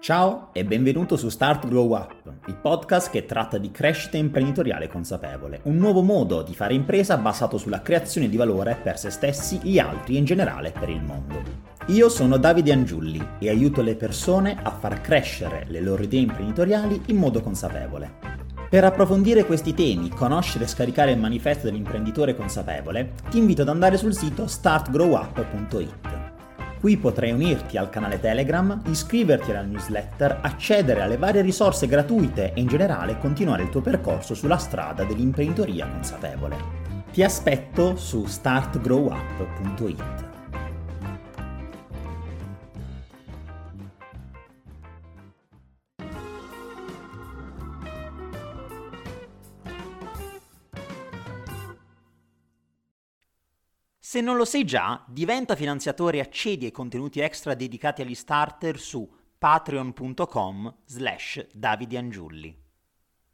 [0.00, 2.14] Ciao e benvenuto su Start Grow Up,
[2.46, 7.58] il podcast che tratta di crescita imprenditoriale consapevole, un nuovo modo di fare impresa basato
[7.58, 11.42] sulla creazione di valore per se stessi, gli altri e in generale per il mondo.
[11.86, 17.02] Io sono Davide Angiulli e aiuto le persone a far crescere le loro idee imprenditoriali
[17.06, 18.36] in modo consapevole.
[18.70, 23.96] Per approfondire questi temi, conoscere e scaricare il manifesto dell'imprenditore consapevole, ti invito ad andare
[23.96, 26.07] sul sito startgrowup.it.
[26.80, 32.60] Qui potrai unirti al canale Telegram, iscriverti alla newsletter, accedere alle varie risorse gratuite e
[32.60, 36.56] in generale continuare il tuo percorso sulla strada dell'imprenditoria consapevole.
[37.10, 40.27] Ti aspetto su startgrowup.it.
[54.10, 58.78] Se non lo sei già, diventa finanziatore e accedi ai contenuti extra dedicati agli starter
[58.78, 62.58] su patreon.com slash davidiangiulli.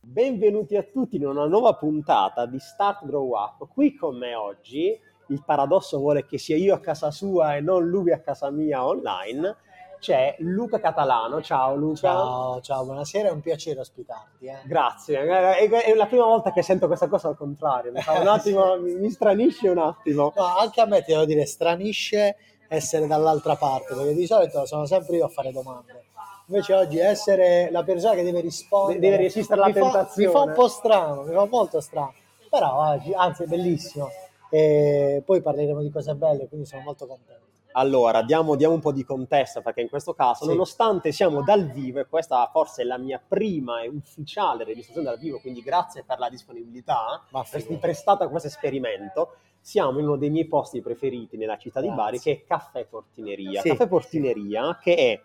[0.01, 3.69] Benvenuti a tutti in una nuova puntata di Start Grow Up.
[3.69, 4.99] Qui con me oggi,
[5.29, 8.85] il paradosso vuole che sia io a casa sua e non lui a casa mia
[8.85, 9.57] online,
[10.05, 11.41] c'è Luca Catalano.
[11.41, 11.97] Ciao Luca.
[11.97, 14.45] Ciao, ciao, buonasera, è un piacere ospitarti.
[14.45, 14.59] Eh.
[14.67, 18.97] Grazie, è la prima volta che sento questa cosa al contrario, mi, un attimo, mi,
[18.97, 20.31] mi stranisce un attimo.
[20.37, 22.37] No, anche a me ti devo dire, stranisce
[22.69, 26.05] essere dall'altra parte, perché di solito sono sempre io a fare domande.
[26.49, 30.31] Invece oggi essere la persona che deve rispondere, deve resistere alla tentazione.
[30.31, 32.13] Fa, mi fa un po' strano, mi fa molto strano,
[32.51, 34.11] però oggi, anzi è bellissimo.
[34.51, 37.44] E poi parleremo di cose belle, quindi sono molto contento.
[37.77, 40.51] Allora, diamo, diamo, un po' di contesto perché in questo caso, sì.
[40.51, 45.19] nonostante siamo dal vivo, e questa forse è la mia prima e ufficiale registrazione dal
[45.19, 50.31] vivo, quindi grazie per la disponibilità, per prestata a questo esperimento, siamo in uno dei
[50.31, 51.97] miei posti preferiti nella città grazie.
[51.97, 53.61] di Bari, che è Caffè Portineria.
[53.61, 53.71] Sì.
[53.71, 55.21] Caffè Portineria, che è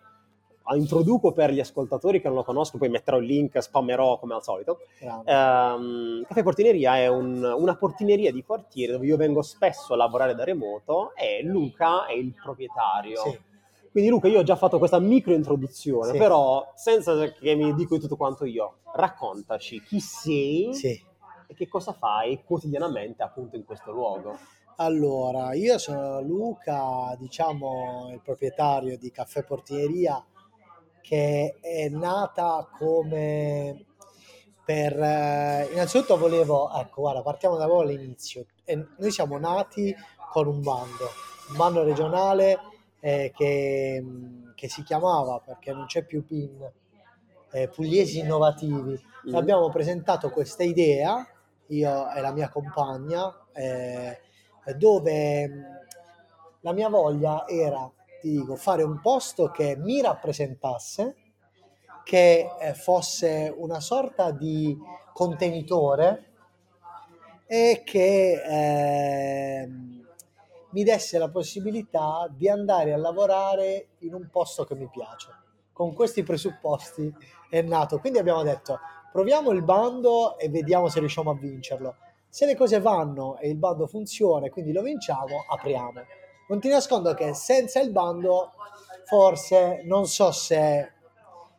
[0.74, 4.42] introduco per gli ascoltatori che non lo conoscono, poi metterò il link, spammerò come al
[4.42, 4.80] solito.
[5.00, 10.34] Um, Caffè Portineria è un, una portineria di quartiere dove io vengo spesso a lavorare
[10.34, 13.20] da remoto e Luca è il proprietario.
[13.22, 13.40] Sì.
[13.90, 16.18] Quindi Luca, io ho già fatto questa micro introduzione, sì.
[16.18, 21.02] però senza che mi dico tutto quanto io, raccontaci chi sei sì.
[21.48, 24.38] e che cosa fai quotidianamente appunto in questo luogo.
[24.76, 30.24] Allora, io sono Luca, diciamo il proprietario di Caffè Portineria
[31.10, 33.84] che è nata come
[34.64, 39.92] per eh, innanzitutto volevo ecco guarda partiamo da voi all'inizio e noi siamo nati
[40.30, 41.08] con un bando
[41.48, 42.60] un bando regionale
[43.00, 44.04] eh, che,
[44.54, 46.70] che, si chiamava perché non c'è più PIN
[47.50, 48.96] eh, Pugliesi Innovativi
[49.30, 49.34] mm.
[49.34, 51.26] abbiamo presentato questa idea
[51.66, 54.16] io e la mia compagna eh,
[54.76, 55.50] dove
[56.60, 57.90] la mia voglia era
[58.20, 61.16] ti dico, fare un posto che mi rappresentasse,
[62.04, 64.76] che eh, fosse una sorta di
[65.12, 66.26] contenitore
[67.46, 69.68] e che eh,
[70.70, 75.28] mi desse la possibilità di andare a lavorare in un posto che mi piace.
[75.72, 77.12] Con questi presupposti
[77.48, 77.98] è nato.
[77.98, 78.78] Quindi abbiamo detto
[79.10, 81.96] proviamo il bando e vediamo se riusciamo a vincerlo.
[82.28, 86.02] Se le cose vanno e il bando funziona e quindi lo vinciamo, apriamo.
[86.50, 88.50] Non ti nascondo che senza il bando
[89.04, 90.92] forse non so se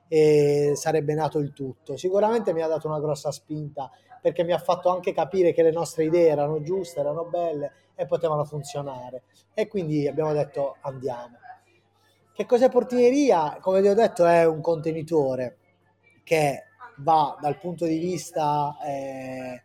[0.09, 1.95] eh, sarebbe nato il tutto.
[1.95, 3.89] Sicuramente mi ha dato una grossa spinta
[4.21, 8.05] perché mi ha fatto anche capire che le nostre idee erano giuste, erano belle e
[8.05, 9.23] potevano funzionare.
[9.53, 11.37] E quindi abbiamo detto andiamo.
[12.33, 13.59] Che cos'è portineria?
[13.61, 15.57] Come vi ho detto è un contenitore
[16.25, 16.65] che
[16.97, 19.63] va dal punto di vista eh,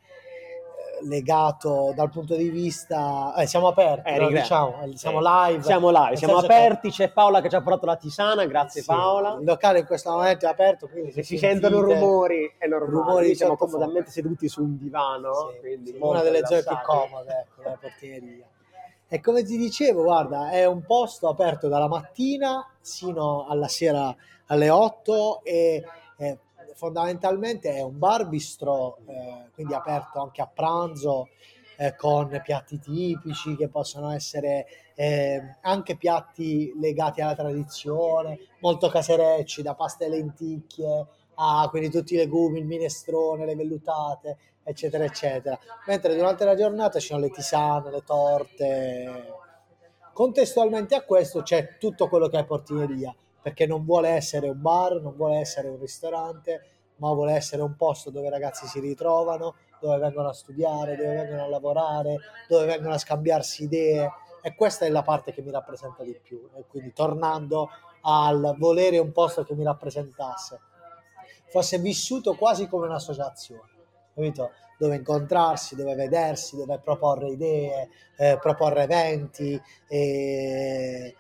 [1.02, 5.62] legato dal punto di vista eh, siamo aperti eh, no, diciamo, eh, siamo live.
[5.62, 9.36] siamo live siamo aperti c'è Paola che ci ha portato la tisana grazie sì, Paola.
[9.38, 12.90] il locale in questo momento è aperto quindi se si sentono rumori è normale.
[12.90, 17.62] rumori siamo comodamente seduti su un divano sì, sì, una delle zone più comode ecco,
[17.62, 18.46] della portineria
[19.08, 24.14] e come ti dicevo guarda è un posto aperto dalla mattina sino alla sera
[24.46, 25.84] alle 8 e
[26.18, 26.38] eh,
[26.76, 31.28] fondamentalmente è un bar bistro, eh, quindi aperto anche a pranzo,
[31.78, 39.62] eh, con piatti tipici che possono essere eh, anche piatti legati alla tradizione, molto caserecci,
[39.62, 45.58] da pasta e lenticchie a quindi tutti i legumi, il minestrone, le vellutate, eccetera, eccetera.
[45.86, 49.34] Mentre durante la giornata ci sono le tisane, le torte.
[50.12, 53.14] Contestualmente a questo c'è tutto quello che è portineria
[53.46, 56.62] perché non vuole essere un bar, non vuole essere un ristorante,
[56.96, 61.14] ma vuole essere un posto dove i ragazzi si ritrovano, dove vengono a studiare, dove
[61.14, 64.10] vengono a lavorare, dove vengono a scambiarsi idee
[64.42, 66.50] e questa è la parte che mi rappresenta di più.
[66.56, 67.68] E quindi tornando
[68.00, 70.58] al volere un posto che mi rappresentasse,
[71.46, 73.70] fosse vissuto quasi come un'associazione,
[74.12, 74.50] capito?
[74.76, 81.14] Dove incontrarsi, dove vedersi, dove proporre idee, eh, proporre eventi, eh,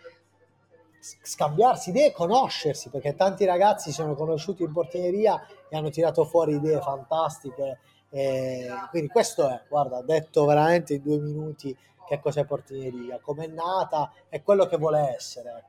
[1.22, 6.54] scambiarsi idee, conoscersi, perché tanti ragazzi si sono conosciuti in portineria e hanno tirato fuori
[6.54, 7.78] idee fantastiche.
[8.10, 11.76] Eh, quindi questo è, guarda, detto veramente in due minuti
[12.06, 15.64] che cos'è portineria, com'è nata e quello che vuole essere.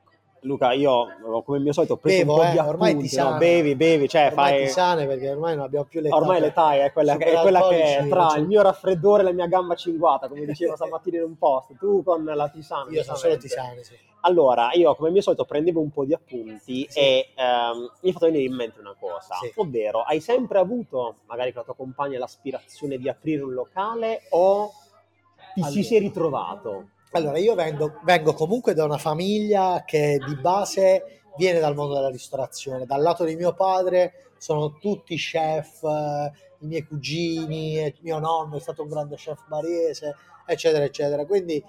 [0.47, 1.07] Luca, io
[1.43, 3.37] come mio solito ho preso Bevo, un po' eh, ormai ti sa, no?
[3.37, 4.65] bevi, bevi, cioè ormai fai...
[4.65, 6.15] ti sane perché ormai non abbiamo più l'età.
[6.15, 9.25] Ormai l'età è quella, che, è quella che è tra cioè, il mio raffreddore e
[9.25, 12.89] la mia gamba cinguata, come diceva stamattina in un post, tu con la tisana.
[12.89, 13.95] Io sono solo tisane, sì.
[14.21, 16.99] Allora, io come mio solito prendevo un po' di appunti Sì.
[16.99, 19.51] e ehm, mi è fatto venire in mente una cosa, Sì.
[19.55, 24.71] ovvero hai sempre avuto, magari con la tua compagna, l'aspirazione di aprire un locale o
[25.53, 25.83] ti ci Allora.
[25.83, 26.89] sei ritrovato?
[27.11, 32.09] Allora, io vengo, vengo comunque da una famiglia che di base viene dal mondo della
[32.09, 32.85] ristorazione.
[32.85, 38.57] Dal lato di mio padre sono tutti chef, eh, i miei cugini, e mio nonno
[38.57, 40.15] è stato un grande chef barese,
[40.45, 41.25] eccetera, eccetera.
[41.25, 41.63] Quindi,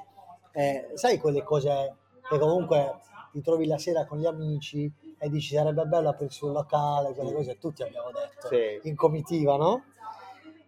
[0.53, 1.95] eh, sai quelle cose
[2.29, 2.97] che comunque
[3.33, 7.33] ti trovi la sera con gli amici e dici sarebbe bello aprirsi un locale, quelle
[7.33, 8.81] cose che tutti abbiamo detto Sì.
[8.89, 9.85] in comitiva, no?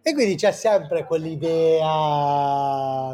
[0.01, 1.89] E quindi c'è sempre quell'idea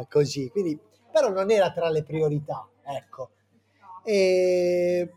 [0.08, 0.78] così, quindi,
[1.10, 3.30] però non era tra le priorità, ecco.
[4.04, 5.12] E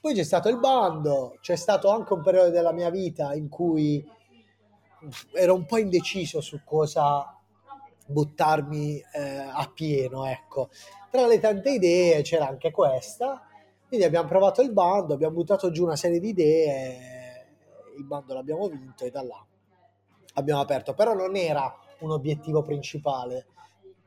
[0.00, 4.04] poi c'è stato il bando, c'è stato anche un periodo della mia vita in cui
[5.32, 7.36] ero un po' indeciso su cosa
[8.06, 10.70] buttarmi eh, a pieno, ecco.
[11.10, 13.42] Tra le tante idee c'era anche questa,
[13.86, 17.46] quindi abbiamo provato il bando, abbiamo buttato giù una serie di idee,
[17.96, 19.46] il bando l'abbiamo vinto e da là
[20.34, 23.46] abbiamo aperto, però non era un obiettivo principale,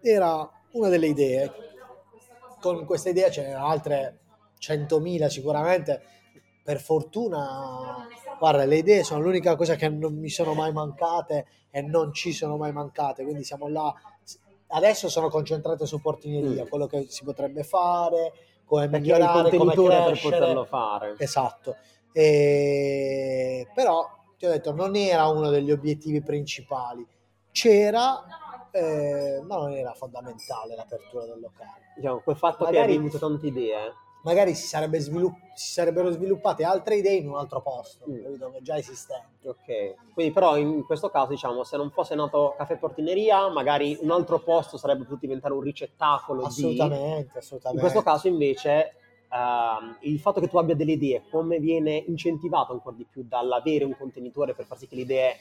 [0.02, 1.52] era una delle idee.
[2.60, 4.20] Con questa idea ce n'erano altre
[4.60, 6.02] 100.000 sicuramente.
[6.64, 8.08] Per fortuna,
[8.40, 12.34] guarda, le idee sono l'unica cosa che non mi sono mai mancate e non ci
[12.34, 13.94] sono mai mancate, quindi siamo là.
[14.68, 16.68] Adesso sono concentrate su portineria, Mm.
[16.68, 18.34] quello che si potrebbe fare,
[18.66, 20.38] come Perché migliorare, come contenitore per crescere.
[20.40, 21.16] poterlo fare.
[21.20, 21.76] Esatto.
[22.12, 24.08] E- Però
[24.38, 27.06] ti ho detto, non era uno degli obiettivi principali.
[27.52, 28.24] C'era,
[28.76, 31.94] eh, ma non era fondamentale l'apertura del locale.
[31.96, 33.94] Diciamo, quel fatto che Magari- hai avuto tante idee,
[34.26, 38.24] Magari si, sarebbe svilupp- si sarebbero sviluppate altre idee in un altro posto, Mm.
[38.54, 39.48] Che già esistente.
[39.48, 44.10] Ok, quindi però in questo caso diciamo se non fosse nato Caffè Portineria magari un
[44.10, 46.48] altro posto sarebbe potuto diventare un ricettacolo di...
[46.48, 47.82] Assolutamente, In assolutamente.
[47.82, 48.96] questo caso invece
[49.32, 53.84] ehm, il fatto che tu abbia delle idee come viene incentivato ancora di più dall'avere
[53.84, 55.38] un contenitore per far sì che le idee Eh,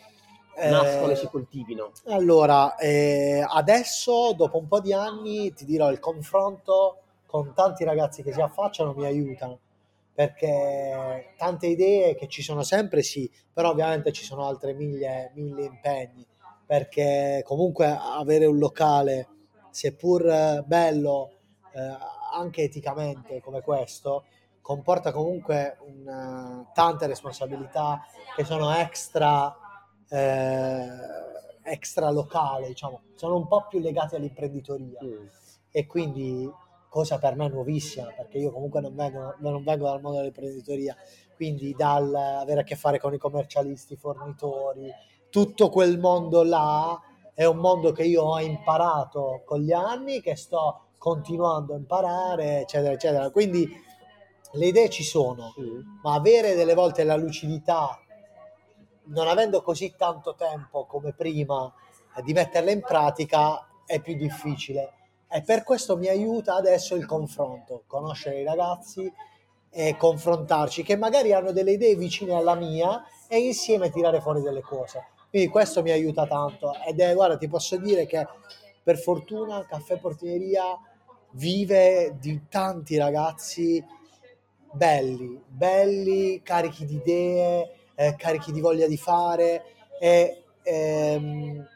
[0.57, 1.93] nascono e si coltivino?
[2.07, 8.23] Allora, eh, adesso, dopo un po' di anni, ti dirò, il confronto con tanti ragazzi
[8.23, 9.59] che si affacciano mi aiutano,
[10.15, 15.65] perché tante idee che ci sono sempre, sì, però ovviamente ci sono altre mille, mille
[15.65, 16.25] impegni,
[16.65, 19.29] perché comunque avere un locale,
[19.71, 21.31] seppur eh, bello,
[21.75, 21.97] eh,
[22.35, 24.25] anche eticamente come questo,
[24.61, 28.01] comporta comunque un, tante responsabilità
[28.35, 29.55] che sono extra
[30.15, 30.89] eh,
[31.65, 35.27] extra locale, diciamo, sono un po' più legati all'imprenditoria Mm.
[35.71, 36.49] e quindi
[36.89, 40.95] cosa per me nuovissima, perché io comunque non vengo, non vengo dal mondo dell'imprenditoria,
[41.35, 44.89] quindi dal avere a che fare con i commercialisti, i fornitori,
[45.31, 47.01] tutto quel mondo là
[47.35, 52.61] è un mondo che io ho imparato con gli anni, che sto continuando a imparare,
[52.61, 53.31] eccetera, eccetera.
[53.31, 53.69] Quindi
[54.53, 55.81] le idee ci sono, Mm.
[56.03, 57.99] ma avere delle volte la lucidità,
[59.07, 61.73] non avendo così tanto tempo come prima
[62.17, 64.93] eh, di metterle in pratica, è più difficile.
[65.29, 69.13] E per questo mi aiuta adesso il confronto, conoscere i ragazzi
[69.71, 74.61] e confrontarci, che magari hanno delle idee vicine alla mia e insieme tirare fuori delle
[74.61, 75.09] cose.
[75.29, 78.25] Quindi questo mi aiuta tanto ed è, guarda, ti posso dire che
[78.83, 80.79] per fortuna Caffè Portineria
[81.33, 83.85] vive di tanti ragazzi
[84.71, 89.65] belli, belli, carichi di idee, eh, carichi di voglia di fare
[89.99, 91.67] e ehm,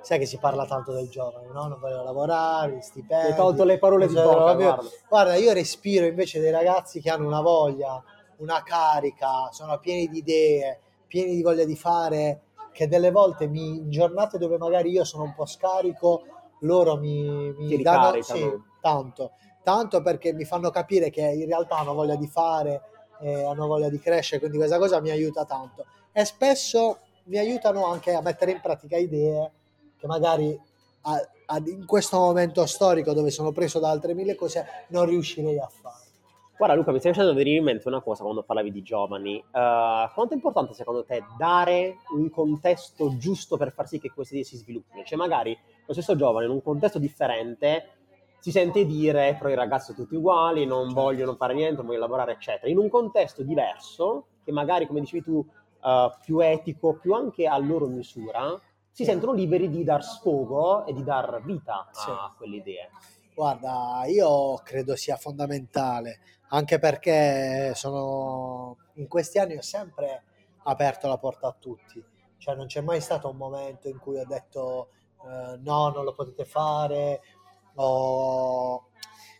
[0.00, 1.66] sai che si parla tanto dei giovani, no?
[1.66, 3.26] Non vogliono lavorare, gli stipendi.
[3.26, 4.88] Mi hai tolto le parole di bocca, guarda.
[5.08, 8.02] Guarda, io respiro invece dei ragazzi che hanno una voglia,
[8.38, 12.40] una carica, sono pieni di idee, pieni di voglia di fare,
[12.72, 16.22] che delle volte mi, in giornate dove magari io sono un po' scarico,
[16.60, 19.32] loro mi, mi Ti danno sì, tanto,
[19.62, 22.82] tanto perché mi fanno capire che in realtà hanno voglia di fare,
[23.20, 25.84] eh, hanno voglia di crescere, quindi questa cosa mi aiuta tanto.
[26.12, 29.50] E spesso mi aiutano anche a mettere in pratica idee
[29.96, 30.58] che magari
[31.02, 35.58] a, a, in questo momento storico dove sono preso da altre mille cose non riuscirei
[35.58, 36.06] a fare.
[36.56, 39.36] Guarda Luca, mi stai facendo venire in mente una cosa quando parlavi di giovani.
[39.36, 44.34] Uh, quanto è importante secondo te dare un contesto giusto per far sì che queste
[44.34, 45.04] idee si sviluppino?
[45.04, 45.56] Cioè magari
[45.86, 47.97] lo stesso giovane in un contesto differente
[48.38, 51.00] si sente dire però i ragazzi sono tutti uguali, non certo.
[51.00, 52.70] vogliono fare niente, non vogliono lavorare, eccetera.
[52.70, 57.58] In un contesto diverso, che magari, come dicevi tu, uh, più etico, più anche a
[57.58, 62.10] loro misura, si sentono liberi di dar sfogo e di dar vita a sì.
[62.36, 62.90] quelle idee.
[63.34, 66.18] Guarda, io credo sia fondamentale
[66.48, 70.24] anche perché sono in questi anni ho sempre
[70.64, 72.02] aperto la porta a tutti,
[72.38, 74.88] cioè non c'è mai stato un momento in cui ho detto
[75.24, 77.20] eh, no, non lo potete fare
[77.82, 78.88] o...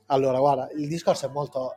[0.07, 1.75] Allora, guarda, il discorso è molto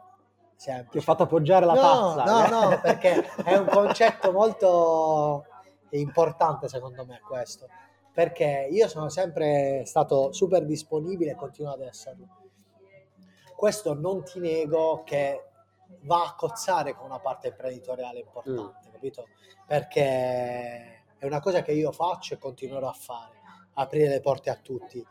[0.56, 0.91] semplice.
[0.91, 2.48] Ti ho fatto appoggiare la no, tazza.
[2.50, 5.46] No, no, perché è un concetto molto
[5.89, 7.68] importante secondo me questo,
[8.13, 12.39] perché io sono sempre stato super disponibile e continuo ad esserlo
[13.62, 15.50] questo non ti nego che
[16.06, 18.91] va a cozzare con una parte imprenditoriale importante, mm.
[18.91, 19.27] capito?
[19.68, 23.36] Perché è una cosa che io faccio e continuerò a fare,
[23.75, 25.06] aprire le porte a tutti.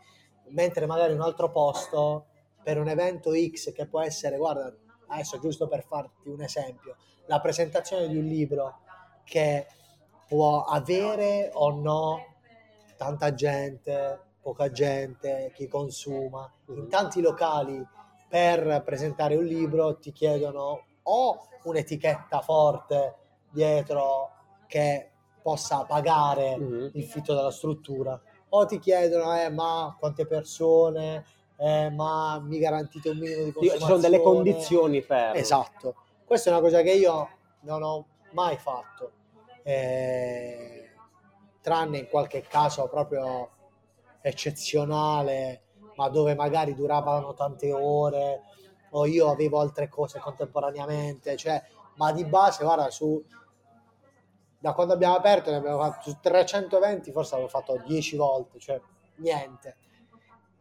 [0.50, 2.26] Mentre magari un altro posto
[2.62, 4.72] per un evento X che può essere, guarda,
[5.08, 8.80] adesso giusto per farti un esempio, la presentazione di un libro
[9.24, 9.66] che
[10.26, 12.24] può avere o no
[12.96, 17.84] tanta gente, poca gente, chi consuma, in tanti locali
[18.28, 23.16] per presentare un libro ti chiedono o un'etichetta forte
[23.50, 24.30] dietro
[24.66, 25.10] che
[25.42, 26.88] possa pagare mm-hmm.
[26.92, 31.24] il fitto della struttura o ti chiedono eh, ma quante persone?
[31.56, 35.94] Eh, ma mi garantite un minimo di consumazione ci sono delle condizioni per esatto.
[36.24, 37.28] Questa è una cosa che io
[37.60, 39.12] non ho mai fatto.
[39.62, 40.90] Eh,
[41.60, 43.50] tranne in qualche caso proprio
[44.22, 45.62] eccezionale
[46.00, 48.40] ma dove magari duravano tante ore
[48.90, 51.62] o io avevo altre cose contemporaneamente, cioè,
[51.96, 53.22] ma di base, guarda, su
[54.60, 58.80] da quando abbiamo aperto ne abbiamo fatto su 320, forse avevo fatto 10 volte, cioè
[59.16, 59.76] niente.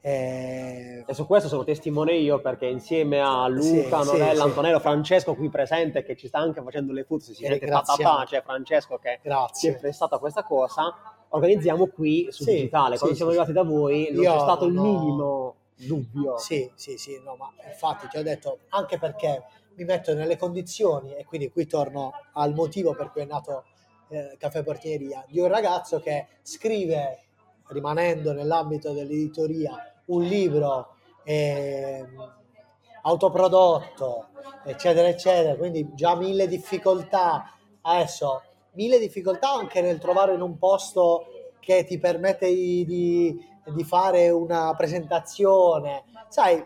[0.02, 1.04] E...
[1.06, 1.14] e...
[1.14, 4.84] su questo sono testimone io perché insieme a Luca, sì, Norella, sì, Antonello, sì.
[4.84, 8.98] Francesco qui presente che ci sta anche facendo le foto, si sente papà, cioè Francesco
[8.98, 9.72] che Grazie.
[9.72, 10.94] si è prestato a questa cosa
[11.30, 12.98] organizziamo qui su sì, digitale.
[12.98, 16.38] Quando siamo arrivati da voi non c'è stato il minimo dubbio.
[16.38, 19.44] Sì, sì, sì, no, ma infatti ti ho detto anche perché
[19.76, 23.66] mi metto nelle condizioni e quindi qui torno al motivo per cui è nato
[24.10, 27.24] eh, Caffè Portieria, di un ragazzo che scrive,
[27.68, 32.06] rimanendo nell'ambito dell'editoria, un libro eh,
[33.04, 34.30] autoprodotto,
[34.66, 37.54] eccetera, eccetera, quindi già mille difficoltà.
[37.82, 38.42] Adesso
[38.74, 41.26] mille difficoltà anche nel trovare in un posto
[41.60, 46.04] che ti permette di, di, di fare una presentazione.
[46.30, 46.64] Sai,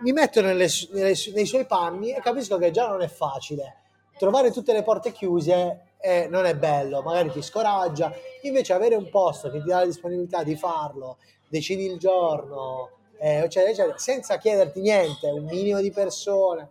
[0.00, 3.82] mi metto nelle, nelle, nei suoi panni e capisco che già non è facile.
[4.18, 8.12] Trovare tutte le porte chiuse eh, non è bello, magari ti scoraggia.
[8.42, 13.42] Invece avere un posto che ti dà la disponibilità di farlo, decidi il giorno, eh,
[13.42, 16.70] eccetera, eccetera, senza chiederti niente, un minimo di persone,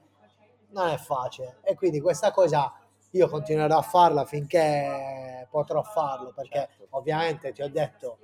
[0.69, 1.57] non è facile.
[1.63, 2.73] E quindi questa cosa
[3.11, 6.87] io continuerò a farla finché potrò farlo, perché certo.
[6.91, 8.17] ovviamente ti ho detto,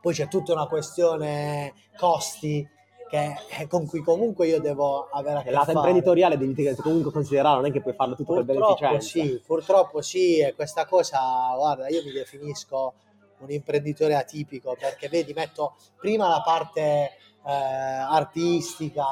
[0.00, 2.66] poi c'è tutta una questione costi
[3.08, 5.72] che, con cui comunque io devo avere a che fare.
[5.72, 9.08] imprenditoriale devi comunque considerare, non è che puoi farlo tutto purtroppo per beneficenza.
[9.08, 11.18] Sì, purtroppo sì, e questa cosa,
[11.56, 12.94] guarda, io mi definisco
[13.38, 16.80] un imprenditore atipico perché vedi, metto prima la parte
[17.46, 19.04] eh, artistica,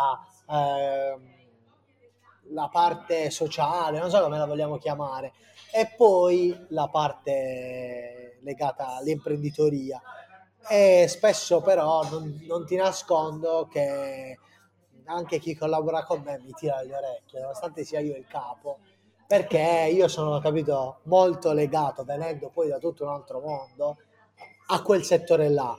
[0.49, 1.19] eh,
[2.51, 5.33] la parte sociale, non so come la vogliamo chiamare,
[5.73, 10.01] e poi la parte legata all'imprenditoria.
[10.69, 14.39] E spesso però non, non ti nascondo che
[15.05, 18.79] anche chi collabora con me mi tira le orecchie, nonostante sia io il capo,
[19.27, 23.99] perché io sono, capito, molto legato, venendo poi da tutto un altro mondo,
[24.69, 25.77] a quel settore là,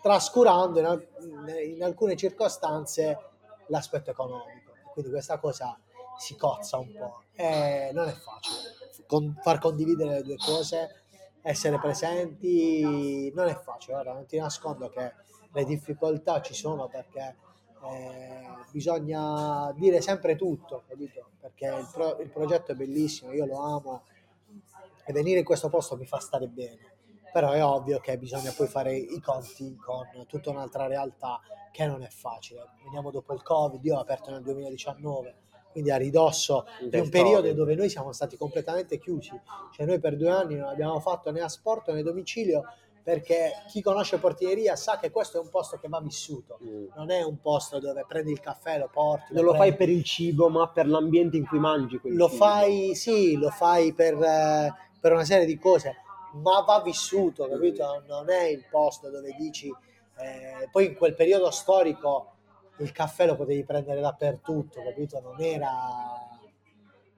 [0.00, 3.18] trascurando in, in alcune circostanze
[3.66, 4.72] l'aspetto economico.
[4.92, 5.78] Quindi questa cosa
[6.18, 7.22] si cozza un po'.
[7.34, 8.78] E non è facile.
[9.06, 10.99] Con, far condividere le due cose,
[11.42, 13.94] essere presenti, non è facile.
[13.94, 15.12] Guarda, non ti nascondo che
[15.52, 17.36] le difficoltà ci sono perché
[17.84, 21.30] eh, bisogna dire sempre tutto, capito?
[21.40, 24.04] Perché il, pro, il progetto è bellissimo, io lo amo
[25.04, 26.98] e venire in questo posto mi fa stare bene.
[27.32, 32.02] Però è ovvio che bisogna poi fare i conti con tutta un'altra realtà che non
[32.02, 32.70] è facile.
[32.84, 35.34] Veniamo dopo il Covid, io ho aperto nel 2019
[35.70, 39.38] quindi a ridosso di un periodo dove noi siamo stati completamente chiusi,
[39.72, 42.64] cioè noi per due anni non abbiamo fatto né asporto né domicilio
[43.02, 46.86] perché chi conosce portineria sa che questo è un posto che va vissuto, mm.
[46.94, 49.32] non è un posto dove prendi il caffè, lo porti.
[49.32, 51.98] Non lo, lo fai per il cibo, ma per l'ambiente in cui mangi.
[52.04, 52.28] Lo cibo.
[52.28, 55.96] fai, sì, lo fai per, eh, per, una serie di cose,
[56.34, 58.04] ma va vissuto, capito?
[58.06, 59.68] Non è il posto dove dici.
[60.18, 62.34] Eh, poi in quel periodo storico
[62.82, 65.20] il caffè lo potevi prendere dappertutto, capito?
[65.20, 65.70] Non era.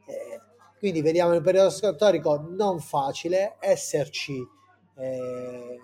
[0.06, 0.40] Eh,
[0.78, 4.44] quindi vediamo il periodo storico non facile, esserci
[4.96, 5.80] eh,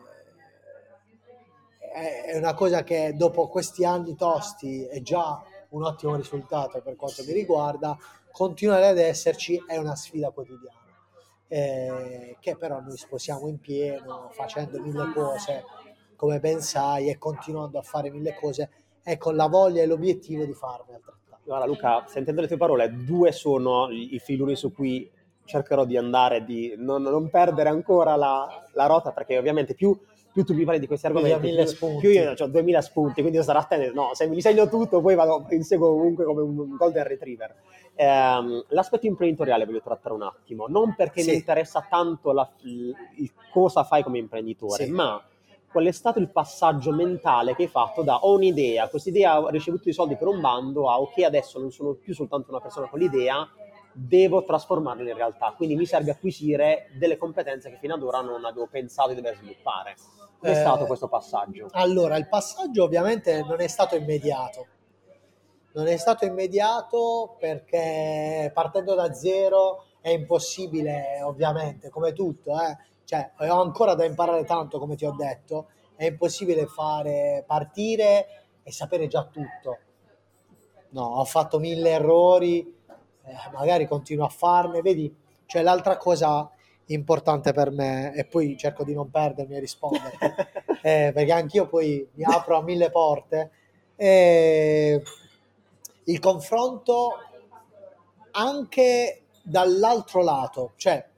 [2.29, 7.25] è una cosa che dopo questi anni tosti è già un ottimo risultato per quanto
[7.25, 7.97] mi riguarda,
[8.31, 10.77] continuare ad esserci è una sfida quotidiana.
[11.51, 15.65] Eh, che però noi sposiamo in pieno facendo mille cose
[16.15, 18.71] come ben sai e continuando a fare mille cose
[19.09, 21.39] e con la voglia e l'obiettivo di farne altrettanto.
[21.45, 25.11] Guarda Luca, sentendo le tue parole, due sono i filoni su cui
[25.47, 29.99] cercherò di andare, di non, non perdere ancora la, la, rota, perché ovviamente più,
[30.31, 33.43] più, tu mi parli di questi argomenti, più, più, io ho 2000 spunti, quindi io
[33.43, 37.55] sarò attento, no, se mi segno tutto poi vado, inseguo comunque come un golden retriever.
[37.95, 41.31] Eh, l'aspetto imprenditoriale voglio trattare un attimo, non perché sì.
[41.31, 44.91] mi interessa tanto la, il, il cosa fai come imprenditore, sì.
[44.91, 45.19] ma
[45.71, 49.49] qual è stato il passaggio mentale che hai fatto da ho un'idea, questa idea ho
[49.49, 52.89] ricevuto i soldi per un bando a ok adesso non sono più soltanto una persona
[52.89, 53.47] con l'idea,
[53.93, 58.45] devo trasformarlo in realtà, quindi mi serve acquisire delle competenze che fino ad ora non
[58.45, 59.97] avevo pensato di dover sviluppare.
[60.39, 61.69] Come è eh, stato questo passaggio?
[61.73, 64.67] Allora, il passaggio ovviamente non è stato immediato.
[65.73, 72.77] Non è stato immediato perché partendo da zero è impossibile, ovviamente, come tutto, eh?
[73.09, 78.27] Cioè ho ancora da imparare tanto, come ti ho detto, è impossibile fare partire
[78.63, 79.79] e sapere già tutto.
[80.91, 82.61] No, ho fatto mille errori,
[83.25, 85.11] eh, magari continuo a farne, vedi,
[85.47, 86.51] cioè l'altra cosa
[86.89, 90.19] importante per me, e poi cerco di non perdermi a rispondere,
[90.83, 93.51] eh, perché anch'io poi mi apro a mille porte,
[93.97, 95.03] eh,
[96.05, 97.13] il confronto
[98.33, 101.09] anche dall'altro lato, cioè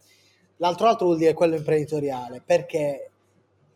[0.61, 3.11] l'altro lato vuol dire quello imprenditoriale, perché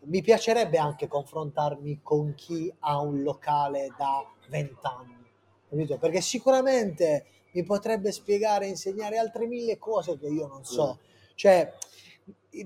[0.04, 5.24] mi piacerebbe anche confrontarmi con chi ha un locale da vent'anni,
[5.68, 5.98] capito?
[5.98, 10.98] Perché sicuramente mi potrebbe spiegare e insegnare altre mille cose che io non so.
[11.00, 11.06] Mm.
[11.34, 11.72] Cioè,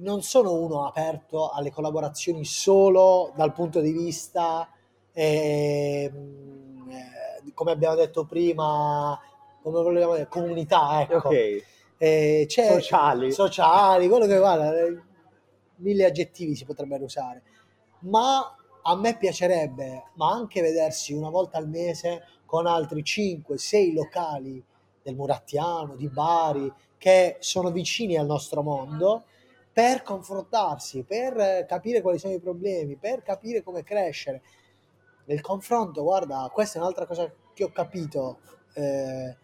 [0.01, 4.69] non sono uno aperto alle collaborazioni solo dal punto di vista,
[5.13, 6.13] eh,
[7.55, 9.19] come abbiamo detto prima,
[9.63, 11.29] come vogliamo dire, comunità, ecco.
[11.29, 11.63] Okay.
[11.99, 13.33] Eh, sociali.
[13.33, 14.73] Sociali, quello che guarda,
[15.77, 17.43] mille aggettivi si potrebbero usare.
[18.01, 24.65] Ma a me piacerebbe, ma anche vedersi una volta al mese con altri 5-6 locali
[25.03, 29.25] del Murattiano, di Bari, che sono vicini al nostro mondo,
[29.73, 34.43] per confrontarsi, per capire quali sono i problemi, per capire come crescere.
[35.27, 38.39] Nel confronto, guarda, questa è un'altra cosa che ho capito,
[38.75, 39.37] eh,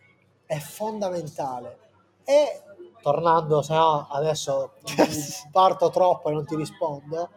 [0.46, 1.78] è fondamentale.
[2.24, 2.62] E
[3.02, 4.72] tornando, se no adesso
[5.52, 7.30] parto troppo e non ti rispondo,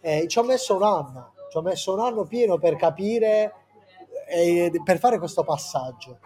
[0.00, 3.52] eh, ci ho messo un anno, ci ho messo un anno pieno per capire,
[4.28, 6.18] eh, per fare questo passaggio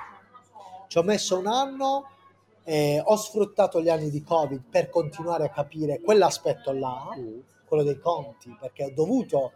[0.89, 2.09] ci ho messo un anno,
[2.65, 7.39] eh, ho sfruttato gli anni di Covid per continuare a capire quell'aspetto là, mm.
[7.67, 9.53] quello dei conti, perché ho dovuto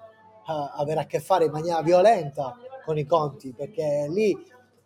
[0.47, 4.37] uh, avere a che fare in maniera violenta con i conti, perché lì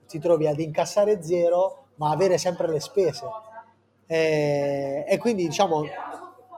[0.07, 3.25] ti trovi ad incassare zero, ma avere sempre le spese.
[4.07, 5.83] E, e quindi diciamo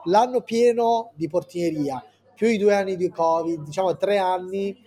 [0.05, 2.03] l'anno pieno di portineria
[2.35, 4.77] più i due anni di Covid, diciamo tre anni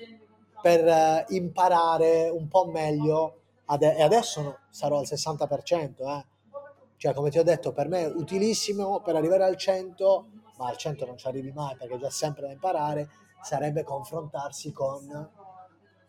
[0.62, 6.26] per uh, imparare un po' meglio Ade- e adesso sarò al 60%, eh.
[6.96, 10.26] cioè come ti ho detto, per me è utilissimo per arrivare al 100,
[10.58, 13.08] ma al 100 non ci arrivi mai perché c'è sempre da imparare,
[13.42, 15.30] sarebbe confrontarsi con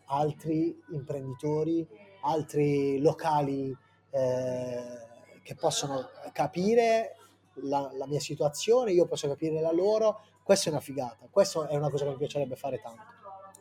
[0.06, 1.86] altri imprenditori,
[2.22, 3.74] altri locali
[4.10, 5.12] eh,
[5.44, 7.16] che possono capire
[7.56, 11.76] la, la, mia situazione, io posso capire la loro, questa è una figata, questa è
[11.76, 13.02] una cosa che mi piacerebbe fare tanto.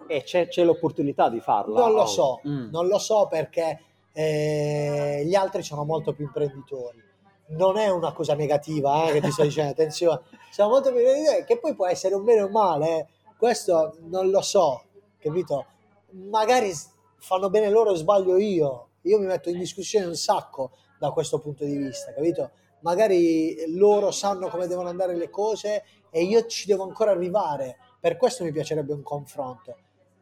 [0.07, 1.79] E c'è, c'è l'opportunità di farla?
[1.79, 2.69] Non lo so, mm.
[2.69, 3.81] non lo so perché
[4.13, 7.01] eh, gli altri sono molto più imprenditori.
[7.49, 11.43] Non è una cosa negativa eh, che ti sto dicendo, attenzione, sono molto più imprenditori,
[11.43, 13.07] che poi può essere un bene o un male, eh.
[13.37, 14.83] questo non lo so,
[15.19, 15.65] capito?
[16.11, 16.71] Magari
[17.17, 20.71] fanno bene loro e sbaglio io, io mi metto in discussione un sacco
[21.03, 22.51] da questo punto di vista, capito?
[22.79, 28.15] Magari loro sanno come devono andare le cose e io ci devo ancora arrivare, per
[28.15, 29.75] questo mi piacerebbe un confronto,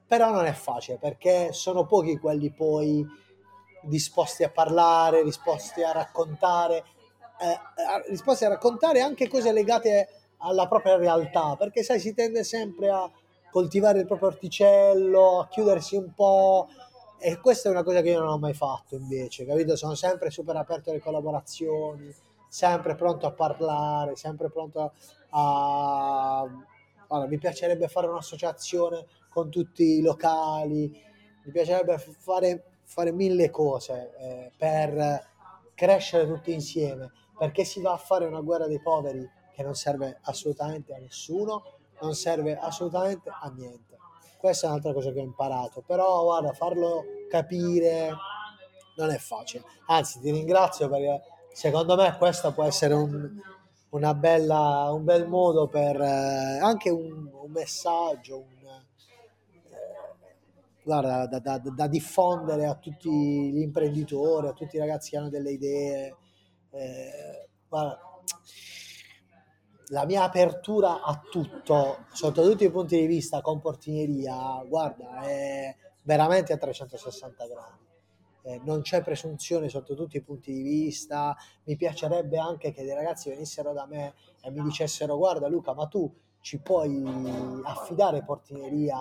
[0.08, 3.06] però non è facile perché sono pochi quelli poi
[3.84, 6.84] disposti a parlare, disposti a raccontare,
[7.40, 12.90] eh, disposti a raccontare anche cose legate alla propria realtà, perché sai, si tende sempre
[12.90, 13.08] a
[13.52, 16.68] coltivare il proprio orticello, a chiudersi un po'.
[17.24, 19.76] E questa è una cosa che io non ho mai fatto invece, capito?
[19.76, 22.12] Sono sempre super aperto alle collaborazioni,
[22.48, 24.92] sempre pronto a parlare, sempre pronto
[25.30, 26.40] a...
[26.40, 30.90] Allora, mi piacerebbe fare un'associazione con tutti i locali,
[31.44, 35.30] mi piacerebbe fare, fare mille cose eh, per
[35.76, 40.18] crescere tutti insieme, perché si va a fare una guerra dei poveri che non serve
[40.24, 41.62] assolutamente a nessuno,
[42.02, 43.92] non serve assolutamente a niente.
[44.42, 48.12] Questa è un'altra cosa che ho imparato, però guarda, farlo capire
[48.96, 49.64] non è facile.
[49.86, 51.22] Anzi, ti ringrazio perché
[51.54, 53.40] secondo me questo può essere un,
[53.90, 58.66] una bella, un bel modo per eh, anche un, un messaggio, un,
[59.70, 59.76] eh,
[60.82, 65.30] guarda, da, da, da, diffondere a tutti gli imprenditori, a tutti i ragazzi che hanno
[65.30, 66.16] delle idee.
[66.72, 68.00] Eh, guarda,
[69.92, 75.76] la mia apertura a tutto, sotto tutti i punti di vista, con portineria, guarda, è
[76.04, 77.90] veramente a 360 gradi.
[78.44, 81.36] Eh, non c'è presunzione sotto tutti i punti di vista.
[81.66, 85.86] Mi piacerebbe anche che dei ragazzi venissero da me e mi dicessero: Guarda, Luca, ma
[85.88, 87.04] tu ci puoi
[87.64, 88.98] affidare portineria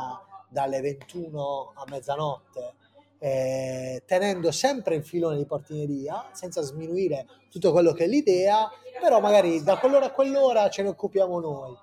[0.48, 2.74] dalle 21 a mezzanotte
[3.22, 8.66] eh, tenendo sempre il filone di portineria, senza sminuire tutto quello che è l'idea,
[8.98, 11.76] però magari da quell'ora a quell'ora ce ne occupiamo noi.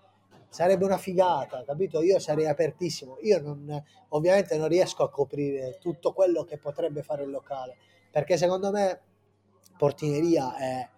[0.50, 2.02] Sarebbe una figata, capito?
[2.02, 3.17] Io sarei apertissimo.
[3.21, 7.78] Io non, ovviamente non riesco a coprire tutto quello che potrebbe fare il locale,
[8.10, 9.02] perché secondo me
[9.78, 10.89] portineria è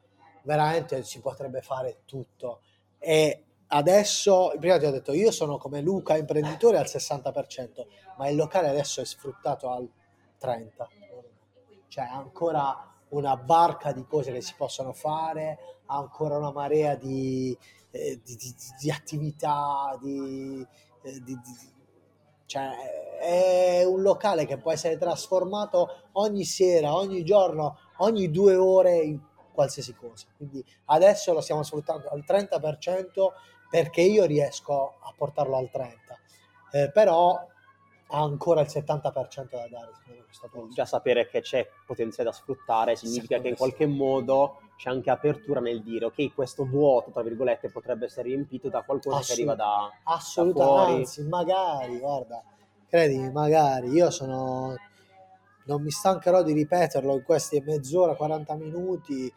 [0.43, 2.61] veramente si potrebbe fare tutto.
[2.97, 7.85] E adesso, prima ti ho detto, io sono come Luca imprenditore al 60%,
[8.17, 9.89] ma il locale adesso è sfruttato al
[10.39, 10.87] 30.
[11.87, 17.55] Cioè ancora una barca di cose che si possono fare, ancora una marea di,
[17.91, 20.65] eh, di, di, di attività, di,
[21.01, 21.23] eh,
[22.45, 22.69] cioè
[23.19, 29.19] è un locale che può essere trasformato ogni sera, ogni giorno, ogni due ore in
[29.51, 30.27] qualsiasi cosa.
[30.35, 33.09] Quindi adesso lo stiamo sfruttando al 30%
[33.69, 35.93] perché io riesco a portarlo al 30%.
[36.71, 37.45] Eh, però
[38.11, 39.91] ha ancora il 70% da dare.
[40.73, 45.59] Già sapere che c'è potenziale da sfruttare significa che in qualche modo c'è anche apertura
[45.59, 49.55] nel dire ok, questo vuoto, tra virgolette, potrebbe essere riempito da qualcosa Assolut- che arriva
[49.55, 52.43] da, assolutamente, anzi, magari, guarda,
[52.87, 54.75] credimi, magari, io sono
[55.65, 59.31] non mi stancherò di ripeterlo in questi mezz'ora, 40 minuti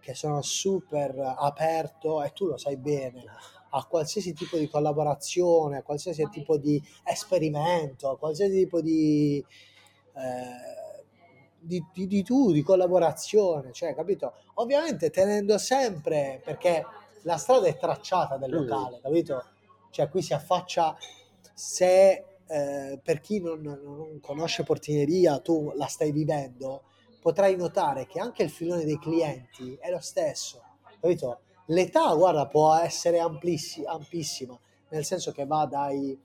[0.00, 3.24] che sono super aperto e tu lo sai bene
[3.70, 9.44] a qualsiasi tipo di collaborazione, a qualsiasi tipo di esperimento, a qualsiasi tipo di,
[10.14, 11.04] eh,
[11.58, 14.34] di, di, di, tu, di collaborazione, cioè, capito?
[14.54, 16.84] Ovviamente tenendo sempre, perché
[17.22, 18.54] la strada è tracciata del mm.
[18.54, 19.44] locale, capito?
[19.90, 20.96] Cioè, qui si affaccia,
[21.54, 26.84] se eh, per chi non, non conosce portineria, tu la stai vivendo,
[27.20, 30.62] potrai notare che anche il filone dei clienti è lo stesso,
[31.00, 31.40] capito?
[31.70, 36.18] L'età, guarda, può essere ampissima, nel senso che va dai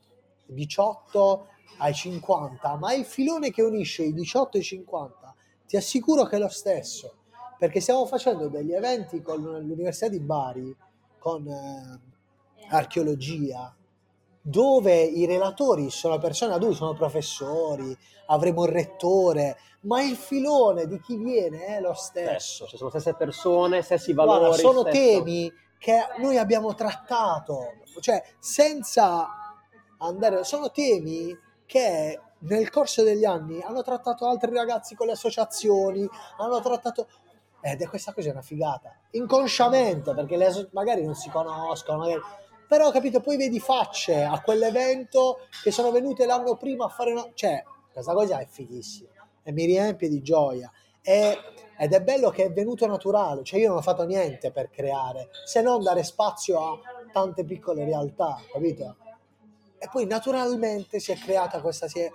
[0.45, 1.47] 18
[1.79, 5.35] ai 50, ma il filone che unisce i 18 e i 50
[5.67, 7.15] ti assicuro che è lo stesso,
[7.57, 10.75] perché stiamo facendo degli eventi con l'Università di Bari,
[11.19, 11.99] con eh,
[12.69, 13.75] archeologia,
[14.45, 20.99] dove i relatori sono persone adulti, sono professori, avremo il rettore, ma il filone di
[20.99, 22.67] chi viene è lo stesso.
[22.67, 24.39] Cioè sono stesse persone, stessi valori.
[24.39, 24.97] Guarda, sono stesso...
[24.97, 29.27] temi che noi abbiamo trattato, cioè senza
[29.99, 36.05] andare, sono temi che nel corso degli anni hanno trattato altri ragazzi con le associazioni,
[36.37, 37.07] hanno trattato
[37.61, 42.21] ed è questa cosa è una figata, inconsciamente, perché le, magari non si conoscono, magari
[42.73, 47.29] però capito poi vedi facce a quell'evento che sono venute l'anno prima a fare una
[47.35, 49.11] cioè questa cosa è fighissima
[49.43, 50.71] e mi riempie di gioia.
[50.99, 51.37] E,
[51.77, 55.29] ed è bello che è venuto naturale cioè io non ho fatto niente per creare
[55.45, 56.79] se non dare spazio a
[57.11, 58.95] tante piccole realtà capito?
[59.77, 62.09] E poi naturalmente si è creata questa si è,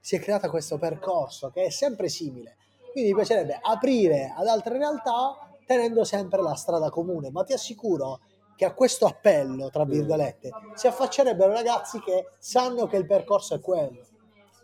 [0.00, 2.56] si è creata questo percorso che è sempre simile.
[2.90, 8.18] Quindi mi piacerebbe aprire ad altre realtà tenendo sempre la strada comune ma ti assicuro
[8.60, 13.60] che a questo appello, tra virgolette, si affaccerebbero ragazzi che sanno che il percorso è
[13.62, 14.02] quello.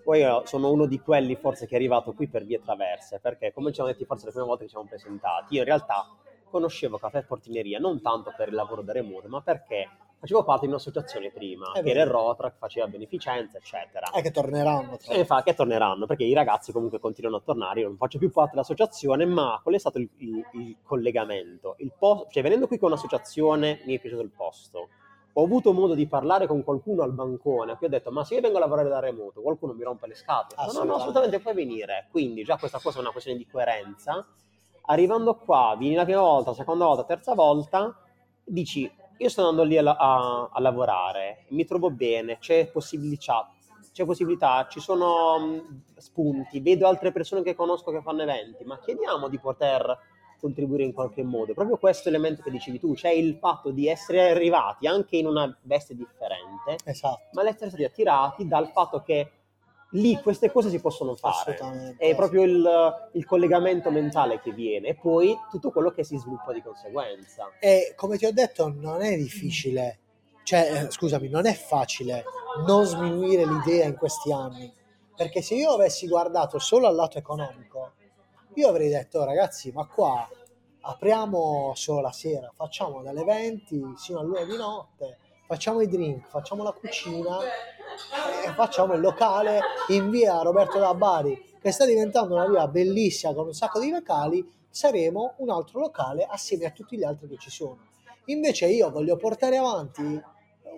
[0.05, 3.55] Poi io sono uno di quelli forse che è arrivato qui per vie traverse, perché
[3.55, 6.15] come ci hanno detto forse la prima volta che ci siamo presentati, io in realtà
[6.51, 10.73] conoscevo Caffè Portineria non tanto per il lavoro da remoto, ma perché facevo parte di
[10.73, 14.11] un'associazione prima, è che era il Rotrac, faceva beneficenza, eccetera.
[14.11, 14.97] E che torneranno.
[14.97, 15.15] Tra...
[15.15, 18.31] E fa che torneranno, perché i ragazzi comunque continuano a tornare, io non faccio più
[18.31, 21.77] parte dell'associazione, ma qual è stato il, il, il collegamento?
[21.79, 24.89] Il post, cioè venendo qui con un'associazione mi è piaciuto il posto,
[25.39, 28.37] ho avuto modo di parlare con qualcuno al bancone a cui ho detto ma se
[28.37, 31.55] io vengo a lavorare da remoto qualcuno mi rompe le scatole no no assolutamente puoi
[31.55, 34.27] venire quindi già questa cosa è una questione di coerenza
[34.87, 38.01] arrivando qua vieni la prima volta seconda volta terza volta
[38.45, 43.51] dici io sto andando lì a, a, a lavorare mi trovo bene c'è possibilità
[43.97, 45.59] c'è possibilità, ci sono mm,
[45.97, 49.99] spunti, vedo altre persone che conosco che fanno eventi, ma chiediamo di poter
[50.39, 51.55] contribuire in qualche modo.
[51.55, 55.57] Proprio questo elemento che dicevi tu, cioè il fatto di essere arrivati anche in una
[55.63, 57.31] veste differente, esatto.
[57.33, 59.31] ma l'essere stati attirati dal fatto che
[59.91, 61.57] lì queste cose si possono fare.
[61.97, 66.53] È proprio il, il, collegamento mentale che viene e poi tutto quello che si sviluppa
[66.53, 67.51] di conseguenza.
[67.61, 69.99] E come ti ho detto, non è difficile,
[70.43, 72.25] cioè, eh, scusami, non è facile
[72.65, 74.73] non sminuire l'idea in questi anni.
[75.15, 77.93] Perché se io avessi guardato solo al lato economico,
[78.55, 80.29] io avrei detto ragazzi ma qua
[80.81, 86.63] apriamo solo la sera, facciamo dalle 20 sino all'una di notte, facciamo i drink, facciamo
[86.63, 87.39] la cucina
[88.47, 93.35] e facciamo il locale in via Roberto da Bari che sta diventando una via bellissima
[93.35, 97.39] con un sacco di locali, saremo un altro locale assieme a tutti gli altri che
[97.39, 97.79] ci sono.
[98.27, 100.23] Invece io voglio portare avanti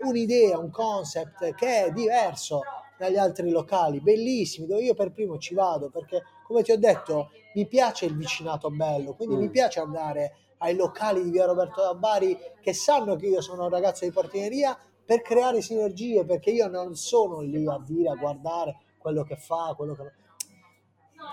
[0.03, 2.63] un'idea, un concept che è diverso
[2.97, 7.31] dagli altri locali, bellissimi, dove io per primo ci vado perché, come ti ho detto,
[7.55, 9.41] mi piace il vicinato bello, quindi mm.
[9.41, 13.65] mi piace andare ai locali di via Roberto da Bari che sanno che io sono
[13.65, 14.77] un ragazzo di portineria
[15.09, 19.73] per creare sinergie, perché io non sono lì a dire, a guardare quello che fa,
[19.75, 20.03] quello che...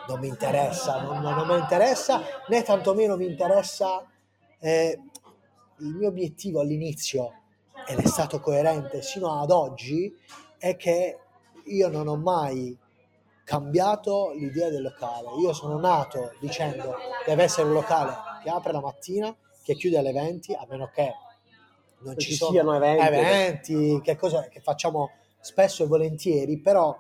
[0.08, 4.10] Non mi interessa, non, non mi interessa, né tantomeno mi interessa...
[4.60, 4.98] Eh,
[5.80, 7.34] il mio obiettivo all'inizio,
[7.86, 10.16] ed è stato coerente sino ad oggi,
[10.58, 11.20] è che
[11.66, 12.78] io non ho mai
[13.44, 15.36] cambiato l'idea del locale.
[15.42, 20.14] Io sono nato dicendo deve essere un locale che apre la mattina, che chiude alle
[20.14, 21.14] 20, a meno che
[22.06, 26.98] non ci, ci sono siano eventi, eventi che, cosa, che facciamo spesso e volentieri, però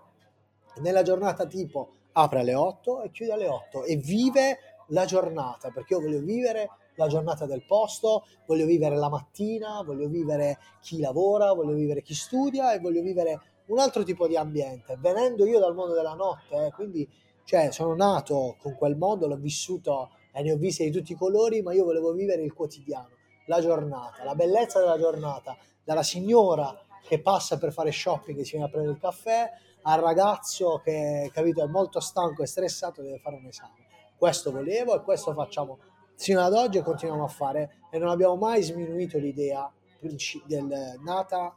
[0.81, 4.57] nella giornata tipo apre alle 8 e chiude alle 8 e vive
[4.89, 10.07] la giornata, perché io voglio vivere la giornata del posto, voglio vivere la mattina, voglio
[10.07, 14.97] vivere chi lavora, voglio vivere chi studia e voglio vivere un altro tipo di ambiente,
[14.99, 17.07] venendo io dal mondo della notte, eh, quindi
[17.43, 21.15] cioè, sono nato con quel mondo, l'ho vissuto e ne ho viste di tutti i
[21.15, 23.09] colori, ma io volevo vivere il quotidiano,
[23.45, 26.77] la giornata, la bellezza della giornata, dalla signora
[27.07, 29.51] che passa per fare shopping e si viene a prendere il caffè,
[29.83, 33.85] al ragazzo che capito, è molto stanco e stressato e deve fare un esame.
[34.17, 35.79] Questo volevo e questo facciamo
[36.15, 41.53] sino ad oggi e continuiamo a fare e non abbiamo mai sminuito l'idea del, nata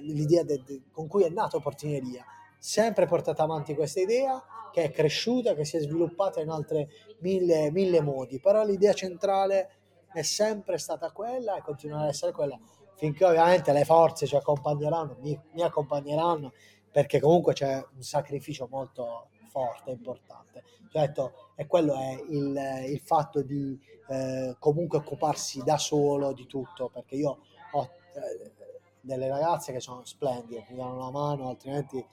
[0.00, 2.24] l'idea de, de, con cui è nato Portineria.
[2.58, 4.42] Sempre portata avanti questa idea
[4.72, 9.83] che è cresciuta, che si è sviluppata in altre mille, mille modi, però l'idea centrale
[10.14, 12.58] è sempre stata quella e continuerà ad essere quella
[12.96, 16.52] finché ovviamente le forze ci accompagneranno, mi, mi accompagneranno,
[16.90, 20.62] perché comunque c'è un sacrificio molto forte, importante.
[20.90, 26.88] Certo, e quello è il, il fatto di eh, comunque occuparsi da solo di tutto,
[26.88, 27.40] perché io
[27.72, 28.52] ho eh,
[29.00, 32.04] delle ragazze che sono splendide, mi danno una mano, altrimenti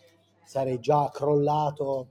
[0.43, 2.09] sarei già crollato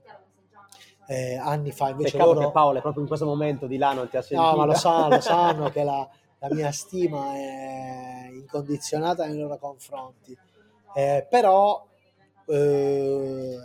[1.11, 1.89] eh, anni fa.
[1.89, 2.45] Invece Peccato loro...
[2.45, 4.49] che Paolo proprio in questo momento di là non ti ha sentito.
[4.49, 9.57] No, ma lo sanno, lo sanno che la, la, mia stima è incondizionata nei loro
[9.57, 10.37] confronti.
[10.93, 11.85] Eh, però
[12.45, 13.57] eh,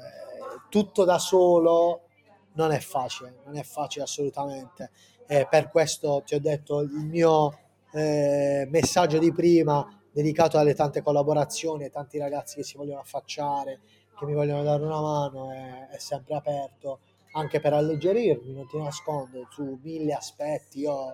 [0.68, 2.00] tutto da solo
[2.54, 4.90] non è facile, non è facile assolutamente.
[5.26, 7.58] per questo ti ho detto il mio
[7.92, 13.80] eh, messaggio di prima dedicato alle tante collaborazioni, ai tanti ragazzi che si vogliono affacciare,
[14.18, 17.00] che mi vogliono dare una mano, è, è sempre aperto,
[17.36, 21.12] anche per alleggerirmi, non ti nascondo, su mille aspetti io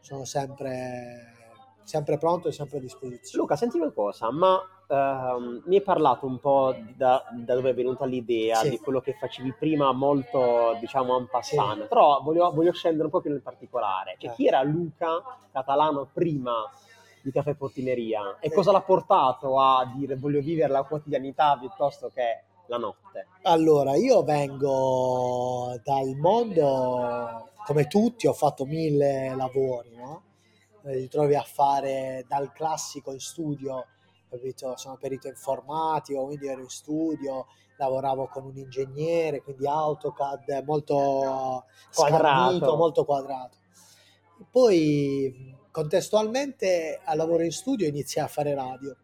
[0.00, 1.34] sono sempre,
[1.82, 3.42] sempre pronto e sempre a disposizione.
[3.42, 7.74] Luca, senti una cosa, ma Uh, mi hai parlato un po' da, da, dove è
[7.74, 8.70] venuta l'idea sì.
[8.70, 11.88] di quello che facevi prima, molto diciamo en passant, sì.
[11.88, 14.14] però voglio, voglio, scendere un po' più nel particolare.
[14.16, 14.34] Cioè, eh.
[14.34, 16.70] chi era Luca Catalano prima
[17.20, 22.44] di caffè portineria e cosa l'ha portato a dire voglio vivere la quotidianità piuttosto che
[22.68, 23.26] la notte?
[23.42, 30.22] Allora, io vengo dal mondo, come tutti, ho fatto mille lavori, no?
[30.84, 33.86] Eh, ti trovi a fare dal classico in studio,
[34.28, 34.76] capito?
[34.76, 37.46] Sono perito informatico, quindi ero in studio,
[37.78, 43.56] lavoravo con un ingegnere, quindi AutoCAD molto quadrato, molto quadrato.
[44.50, 48.96] Poi Contestualmente al lavoro in studio iniziai a fare radio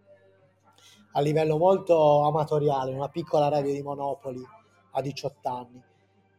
[1.12, 4.42] a livello molto amatoriale, una piccola radio di Monopoli
[4.92, 5.82] a 18 anni.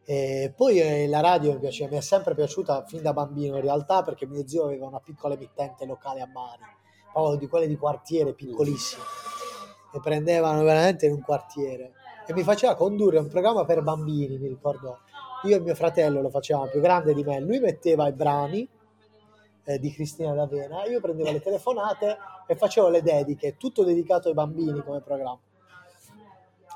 [0.06, 3.62] E poi eh, la radio mi, piace, mi è sempre piaciuta fin da bambino in
[3.62, 6.62] realtà perché mio zio aveva una piccola emittente locale a Bari,
[7.12, 9.02] proprio di quelle di quartiere piccolissime,
[9.92, 11.92] e prendevano veramente in un quartiere.
[12.26, 14.98] E mi faceva condurre un programma per bambini, mi ricordo.
[15.44, 18.68] Io e mio fratello lo facevamo più grande di me, lui metteva i brani
[19.64, 24.34] eh, di Cristina D'Avena, io prendevo le telefonate e facevo le dediche, tutto dedicato ai
[24.34, 25.40] bambini come programma.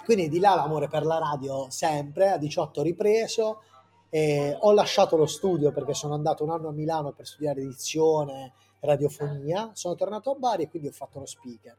[0.05, 3.63] Quindi di là l'amore per la radio sempre, a 18 ripreso,
[4.09, 8.55] e ho lasciato lo studio perché sono andato un anno a Milano per studiare edizione,
[8.81, 11.77] radiofonia, sono tornato a Bari e quindi ho fatto lo speaker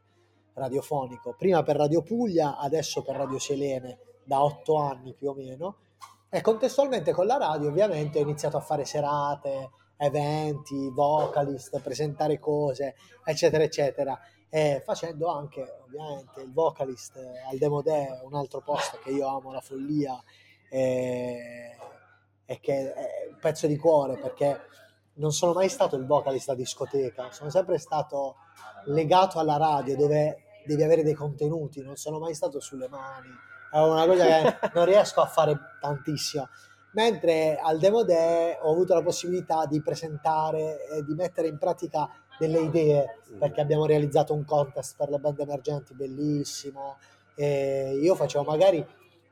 [0.54, 5.76] radiofonico, prima per Radio Puglia, adesso per Radio Selene, da otto anni più o meno,
[6.28, 12.94] e contestualmente con la radio ovviamente ho iniziato a fare serate, eventi, vocalist, presentare cose,
[13.22, 19.28] eccetera, eccetera, e facendo anche ovviamente il vocalist al Demodè, un altro posto che io
[19.28, 20.18] amo, la follia,
[20.70, 21.76] e,
[22.46, 24.58] e che è un pezzo di cuore perché
[25.14, 28.36] non sono mai stato il vocalist a discoteca, sono sempre stato
[28.86, 33.28] legato alla radio dove devi avere dei contenuti, non sono mai stato sulle mani,
[33.70, 36.48] è una cosa che non riesco a fare tantissimo.
[36.92, 42.08] Mentre al Demo Day ho avuto la possibilità di presentare e di mettere in pratica
[42.38, 46.96] delle idee, perché abbiamo realizzato un contest per le band emergenti bellissimo.
[47.36, 48.84] E io facevo magari,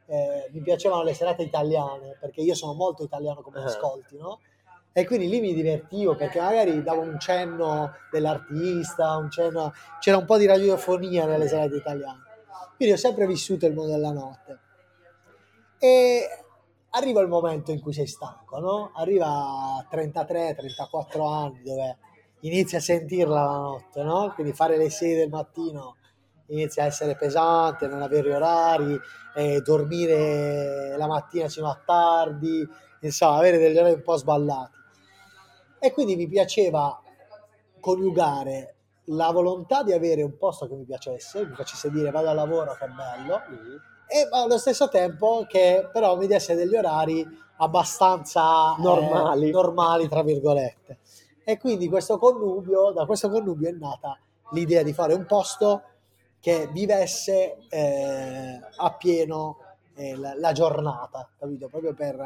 [0.07, 3.67] eh, mi piacevano le serate italiane, perché io sono molto italiano come uh-huh.
[3.67, 4.41] ascolti, no?
[4.93, 10.25] E quindi lì mi divertivo perché magari davo un cenno dell'artista, un cenno, c'era un
[10.25, 12.23] po' di radiofonia nelle serate italiane.
[12.77, 14.59] Quindi ho sempre vissuto il mondo della notte.
[15.79, 16.27] E
[16.99, 18.91] arriva il momento in cui sei stanco, no?
[18.95, 21.99] Arriva a 33, 34 anni dove
[22.41, 24.33] inizi a sentirla la notte, no?
[24.35, 25.97] Quindi fare le 6 del mattino
[26.49, 28.99] inizia a essere pesante, non avere orari,
[29.35, 32.67] eh, dormire la mattina fino a tardi,
[33.01, 34.77] insomma, avere degli orari un po' sballati.
[35.79, 37.01] E quindi mi piaceva
[37.81, 38.75] coniugare
[39.11, 42.75] la volontà di avere un posto che mi piacesse, mi facesse dire vado al lavoro,
[42.75, 43.77] che bello, mm-hmm.
[44.09, 47.27] E allo stesso tempo che però mi desse degli orari
[47.59, 50.99] abbastanza normali, eh, normali tra virgolette.
[51.45, 54.19] E quindi questo connubio, da questo connubio è nata
[54.53, 55.83] l'idea di fare un posto
[56.41, 59.59] che vivesse eh, a pieno
[59.95, 61.69] eh, la, la, giornata, capito?
[61.69, 62.17] Proprio per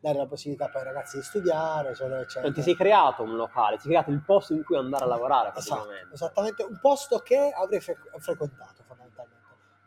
[0.00, 2.44] dare la possibilità poi ai ragazzi di studiare, eccetera, eccetera.
[2.44, 5.08] Non ti sei creato un locale, ti sei creato il posto in cui andare a
[5.08, 8.79] lavorare esatto, esattamente, un posto che avrei fre- frequentato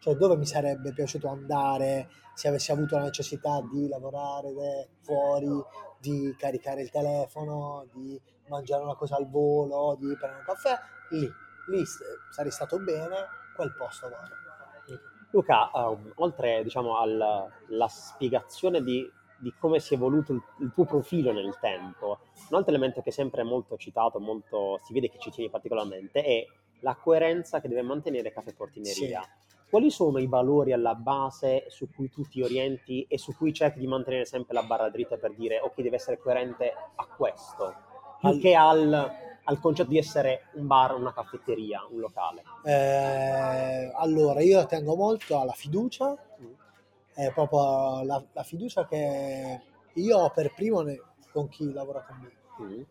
[0.03, 5.47] cioè dove mi sarebbe piaciuto andare se avessi avuto la necessità di lavorare fuori,
[5.97, 10.77] di caricare il telefono, di mangiare una cosa al volo, di prendere un caffè,
[11.11, 11.21] lì,
[11.69, 11.83] lì
[12.31, 13.15] sarei stato bene,
[13.55, 14.41] quel posto vado.
[15.31, 20.85] Luca, um, oltre diciamo, alla spiegazione di di come si è evoluto il, il, tuo
[20.85, 22.19] profilo nel tempo.
[22.49, 26.23] Un altro elemento che è sempre molto citato, molto, si vede che ci tieni particolarmente,
[26.23, 26.45] è
[26.79, 29.21] la coerenza che deve mantenere Caffè Portineria.
[29.21, 29.52] Sì.
[29.73, 33.79] Quali sono i valori alla base su cui tu ti orienti e su cui cerchi
[33.79, 37.73] di mantenere sempre la barra dritta per dire ok, deve essere coerente a questo,
[38.19, 38.39] più al...
[38.39, 39.11] che al,
[39.43, 42.43] al, concetto di essere un bar, una caffetteria, un locale?
[42.63, 46.53] Eh, allora, io tengo molto alla fiducia, mm
[47.13, 49.61] è proprio la, la fiducia che
[49.93, 50.99] io ho per primo ne,
[51.31, 52.65] con chi lavora con me.
[52.65, 52.81] Mm.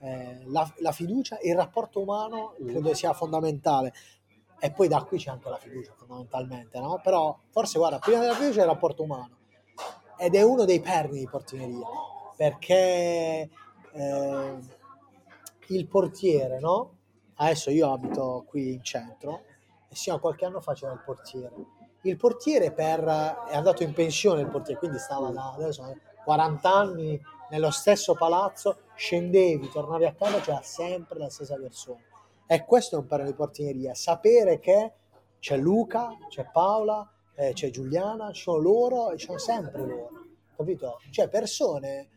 [0.00, 2.68] Eh, la, la, fiducia, il rapporto umano mm.
[2.68, 3.92] credo sia fondamentale.
[4.60, 7.00] E poi da qui c'è anche la fiducia fondamentalmente, no?
[7.02, 9.36] Però forse guarda, prima della fiducia è il rapporto umano.
[10.16, 11.86] Ed è uno dei perni di portineria,
[12.36, 13.48] perché
[13.92, 14.58] eh,
[15.68, 16.96] il portiere, no?
[17.36, 19.42] Adesso io abito qui in centro
[19.88, 23.02] e sino a qualche anno facevo il portiere il portiere per,
[23.48, 28.80] è andato in pensione il portiere, quindi stava da adesso 40 anni nello stesso palazzo,
[28.94, 32.00] scendevi, tornavi a casa, c'era sempre la stessa persona.
[32.50, 34.92] E questo è un perno di portineria, sapere che
[35.38, 40.10] c'è Luca, c'è Paola, eh, c'è Giuliana, ci sono loro e ci sono sempre loro,
[40.56, 40.98] capito?
[41.10, 42.08] Cioè persone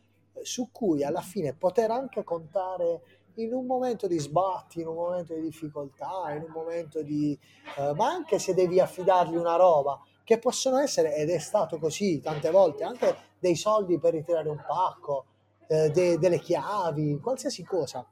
[0.41, 3.01] su cui alla fine poter anche contare
[3.35, 7.37] in un momento di sbatti, in un momento di difficoltà, in un momento di...
[7.77, 12.21] Eh, ma anche se devi affidargli una roba, che possono essere, ed è stato così
[12.21, 15.25] tante volte, anche dei soldi per ritirare un pacco,
[15.67, 18.07] eh, de, delle chiavi, qualsiasi cosa.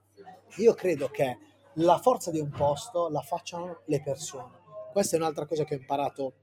[0.58, 1.38] Io credo che
[1.80, 4.58] la forza di un posto la facciano le persone.
[4.92, 6.34] Questa è un'altra cosa che ho imparato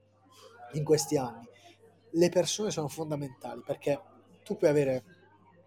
[0.73, 1.49] in questi anni.
[2.11, 4.01] Le persone sono fondamentali perché
[4.43, 5.05] tu puoi avere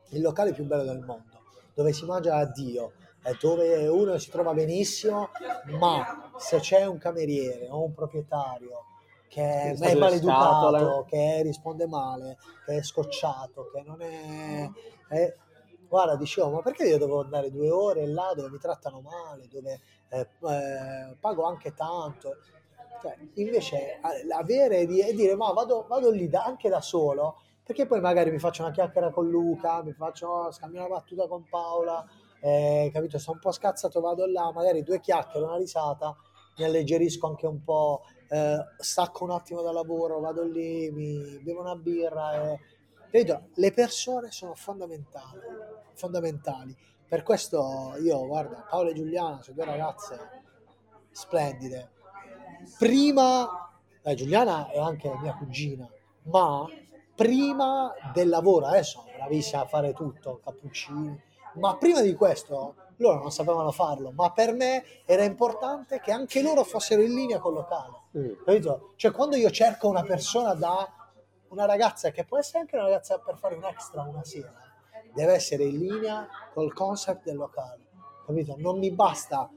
[0.09, 1.43] il locale più bello del mondo,
[1.74, 2.93] dove si mangia a Dio,
[3.39, 5.30] dove uno si trova benissimo,
[5.78, 8.86] ma se c'è un cameriere o un proprietario
[9.28, 14.67] che è maleducato, che risponde male, che è scocciato, che non è,
[15.09, 15.36] è
[15.90, 19.80] guarda, dicevo, ma perché io devo andare due ore là dove mi trattano male, dove
[20.10, 22.38] eh, eh, pago anche tanto?
[23.02, 28.02] Cioè, invece avere e dire, ma vado, vado lì da, anche da solo, perché poi
[28.02, 32.06] magari mi faccio una chiacchiera con Luca, mi faccio scambio una battuta con Paola,
[32.42, 33.18] eh, capito?
[33.18, 36.16] Sono un po' scazzato, vado là, magari due chiacchiere, una risata,
[36.58, 41.62] mi alleggerisco anche un po', eh, stacco un attimo dal lavoro, vado lì, mi bevo
[41.62, 42.52] una birra.
[42.52, 42.60] E...
[43.12, 43.49] Capito?
[43.55, 45.39] Le persone sono fondamentali,
[45.93, 46.76] fondamentali.
[47.07, 50.43] Per questo io, guarda, Paola e Giuliana sono due ragazze
[51.10, 51.89] splendide.
[52.78, 53.72] Prima,
[54.03, 55.89] eh, Giuliana è anche mia cugina,
[56.24, 56.68] ma
[57.16, 61.20] prima del lavoro, adesso bravissima a fare tutto, cappuccini,
[61.55, 66.43] ma prima di questo loro non sapevano farlo, ma per me era importante che anche
[66.43, 68.03] loro fossero in linea col locale.
[68.16, 68.78] Mm.
[68.95, 70.88] Cioè quando io cerco una persona da
[71.50, 74.54] una ragazza che può essere anche una ragazza per fare un extra una sera,
[75.14, 77.88] deve essere in linea col concept del locale.
[78.26, 78.56] Capito?
[78.58, 79.50] Non mi basta,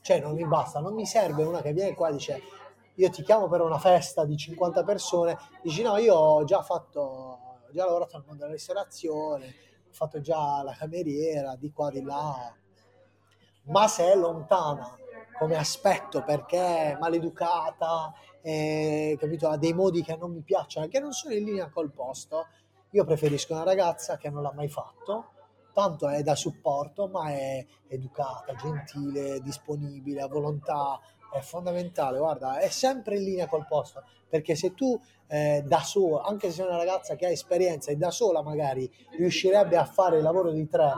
[0.00, 2.42] cioè non mi basta, non mi serve una che viene qua e dice
[2.94, 7.00] io ti chiamo per una festa di 50 persone, dici no, io ho già fatto,
[7.00, 9.46] ho già lavorato nel mondo della ristorazione,
[9.88, 12.52] ho fatto già la cameriera, di qua, di là,
[13.66, 14.96] ma se è lontana
[15.38, 16.58] come aspetto perché
[16.92, 18.12] è maleducata,
[18.42, 21.92] eh, capito, ha dei modi che non mi piacciono, che non sono in linea col
[21.92, 22.46] posto,
[22.90, 25.32] io preferisco una ragazza che non l'ha mai fatto,
[25.72, 30.98] tanto è da supporto, ma è educata, gentile, disponibile, ha volontà,
[31.30, 36.22] è fondamentale, guarda, è sempre in linea col posto, perché se tu eh, da sola,
[36.24, 40.16] anche se sei una ragazza che ha esperienza e da sola magari riuscirebbe a fare
[40.16, 40.90] il lavoro di tre,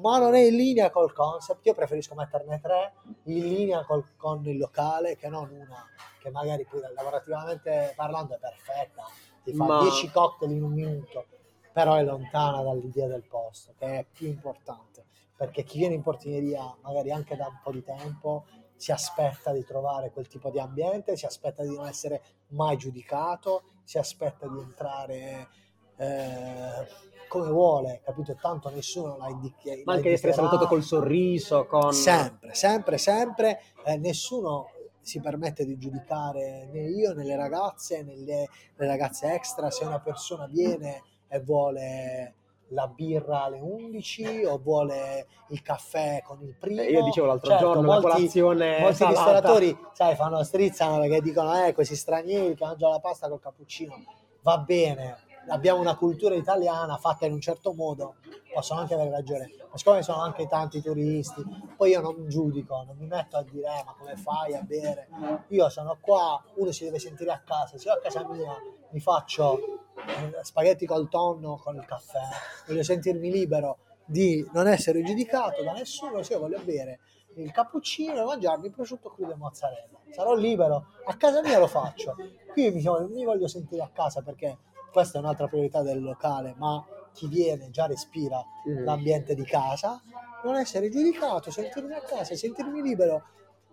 [0.00, 4.46] ma non è in linea col concept, io preferisco metterne tre in linea col, con
[4.46, 5.86] il locale che non una
[6.22, 9.02] che magari poi lavorativamente parlando è perfetta,
[9.42, 10.12] ti fa 10 ma...
[10.12, 11.26] cocktail in un minuto,
[11.72, 15.04] però è lontana dall'idea del posto, che è più importante,
[15.36, 18.44] perché chi viene in portineria magari anche da un po' di tempo
[18.76, 23.64] si aspetta di trovare quel tipo di ambiente, si aspetta di non essere mai giudicato,
[23.82, 25.48] si aspetta di entrare
[25.96, 26.86] eh,
[27.32, 28.36] come vuole, capito?
[28.38, 29.80] Tanto nessuno l'ha indicato.
[29.84, 31.90] Ma anche essere salutato col sorriso, con...
[31.94, 33.62] Sempre, sempre, sempre.
[33.86, 34.68] Eh, nessuno
[35.00, 39.84] si permette di giudicare né io né le ragazze, né le, le ragazze extra, se
[39.84, 42.34] una persona viene e vuole
[42.68, 46.82] la birra alle 11 o vuole il caffè con il primo.
[46.82, 49.14] Eh, io dicevo l'altro certo, giorno molti, la colazione molti salata.
[49.14, 53.94] ristoratori, sai, fanno strizzano perché dicono eh questi stranieri che mangiano la pasta col cappuccino.
[54.42, 55.16] Va bene,
[55.48, 58.16] abbiamo una cultura italiana fatta in un certo modo,
[58.52, 61.44] possono anche avere ragione, ma siccome sono anche tanti turisti,
[61.76, 65.08] poi io non giudico, non mi metto a dire eh, ma come fai a bere,
[65.48, 68.54] io sono qua, uno si deve sentire a casa, se io a casa mia
[68.90, 69.58] mi faccio
[69.96, 72.20] eh, spaghetti col tonno con il caffè,
[72.66, 77.00] voglio sentirmi libero di non essere giudicato da nessuno se io voglio bere
[77.36, 80.00] il cappuccino e mangiarmi il prosciutto crudo e mozzarella.
[80.10, 82.14] Sarò libero, a casa mia lo faccio.
[82.52, 84.58] Qui mi, mi voglio sentire a casa perché
[84.92, 88.84] questa è un'altra priorità del locale, ma chi viene già respira mm.
[88.84, 90.00] l'ambiente di casa,
[90.44, 93.24] non essere giudicato, sentirmi a casa, sentirmi libero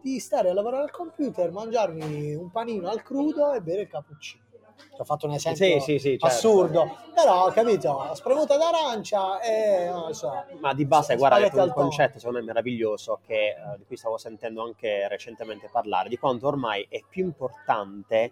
[0.01, 4.47] di stare a lavorare al computer, mangiarmi un panino al crudo e bere il cappuccino.
[4.97, 6.25] Ho fatto un esempio sì, sì, sì, certo.
[6.25, 10.45] assurdo, però capito, spremuta d'arancia e non so.
[10.59, 14.63] Ma di base, guarda, un concetto secondo me meraviglioso che, uh, di cui stavo sentendo
[14.63, 18.31] anche recentemente parlare, di quanto ormai è più importante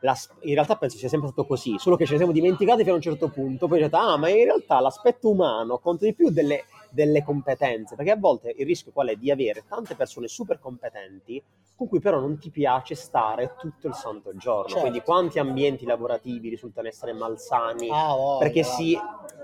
[0.00, 2.92] la, in realtà penso sia sempre stato così, solo che ce ne siamo dimenticati fino
[2.92, 6.30] a un certo punto, poi detto, ah, ma in realtà l'aspetto umano conta di più
[6.30, 9.16] delle, delle, competenze, perché a volte il rischio qual è?
[9.16, 11.42] Di avere tante persone super competenti
[11.74, 14.80] con cui però non ti piace stare tutto il santo giorno, certo.
[14.80, 18.64] quindi quanti ambienti lavorativi risultano essere malsani, ah, oh, perché oh.
[18.64, 18.98] si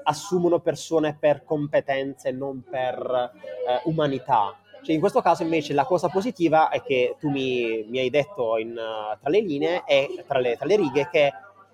[0.04, 3.32] assumono persone per competenze, non per
[3.68, 4.58] eh, umanità.
[4.84, 8.58] Cioè, in questo caso invece la cosa positiva è che tu mi, mi hai detto
[8.58, 11.32] in, uh, tra le linee e tra le, tra le righe che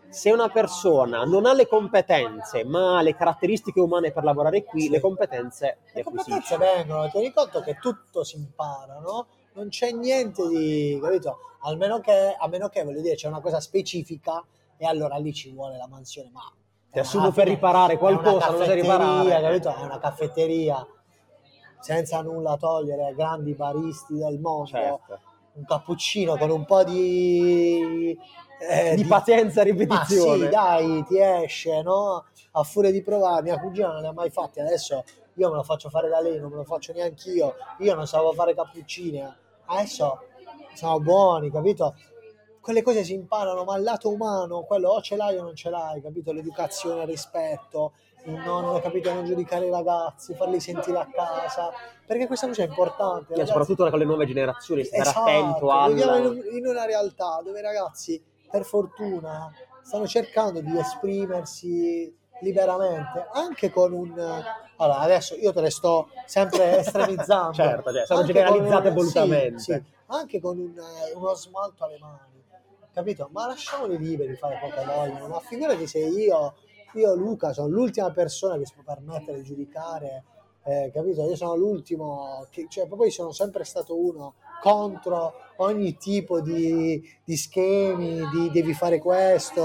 [0.09, 4.83] se una persona non ha le competenze ma ha le caratteristiche umane per lavorare qui,
[4.83, 4.91] sì.
[4.91, 9.27] le competenze le, le competenze vengono, tieni conto che tutto si impara, no?
[9.55, 11.39] Non c'è niente di, capito?
[11.63, 14.43] Almeno che, a meno che, voglio dire, c'è una cosa specifica
[14.77, 16.41] e allora lì ci vuole la mansione, ma...
[16.93, 19.41] Ti assumo per riparare qualcosa, non sai riparare.
[19.41, 19.75] Capito?
[19.77, 20.87] È una caffetteria
[21.81, 25.21] senza nulla togliere ai grandi baristi del mondo, certo.
[25.55, 28.17] un cappuccino con un po' di,
[28.61, 30.39] eh, di, di pazienza e ripetizione.
[30.39, 32.25] Ma sì, dai, ti esce, no?
[32.53, 35.05] A furia di provare, mia cugina non le ha mai fatte, adesso
[35.35, 38.07] io me lo faccio fare da lei, non me lo faccio neanche io, io non
[38.07, 39.23] sapevo fare cappuccini,
[39.67, 40.21] adesso
[40.75, 41.95] sono buoni, capito?
[42.61, 45.71] quelle cose si imparano, ma il lato umano, quello o ce l'hai o non ce
[45.71, 46.33] l'hai, capito?
[46.33, 47.95] L'educazione, il rispetto,
[48.25, 51.71] non, capito, non giudicare i ragazzi, farli sentire a casa,
[52.07, 53.33] perché questa cosa è importante.
[53.35, 55.95] Ragazzi, soprattutto con le nuove generazioni, stare esatto, attento alla...
[55.95, 59.53] Viviamo in, in una realtà dove i ragazzi, per fortuna,
[59.83, 64.19] stanno cercando di esprimersi liberamente, anche con un...
[64.77, 67.53] Allora, adesso io te le sto sempre estremizzando.
[67.53, 69.59] certo, cioè, sono generalizzate un, volutamente.
[69.59, 70.73] Sì, sì, anche con un,
[71.15, 72.43] uno smalto alle mani,
[72.93, 73.29] capito?
[73.33, 76.55] Ma lasciamoli liberi di fare quello che vogliono, ma figurati se io,
[76.95, 80.25] io Luca, sono l'ultima persona che si può permettere di giudicare,
[80.65, 81.23] eh, capito?
[81.23, 87.37] Io sono l'ultimo, che, cioè poi sono sempre stato uno contro ogni tipo di, di
[87.37, 89.65] schemi, di devi fare questo,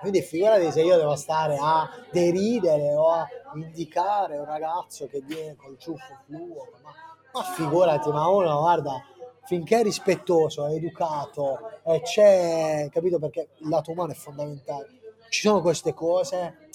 [0.00, 5.56] quindi figurati se io devo stare a deridere o a indicare un ragazzo che viene
[5.56, 6.92] col ciuffo fluo, ma,
[7.32, 9.02] ma figurati, ma uno guarda,
[9.44, 13.18] finché è rispettoso, è educato e c'è, capito?
[13.18, 15.03] Perché il lato umano è fondamentale.
[15.34, 16.68] Ci sono queste cose,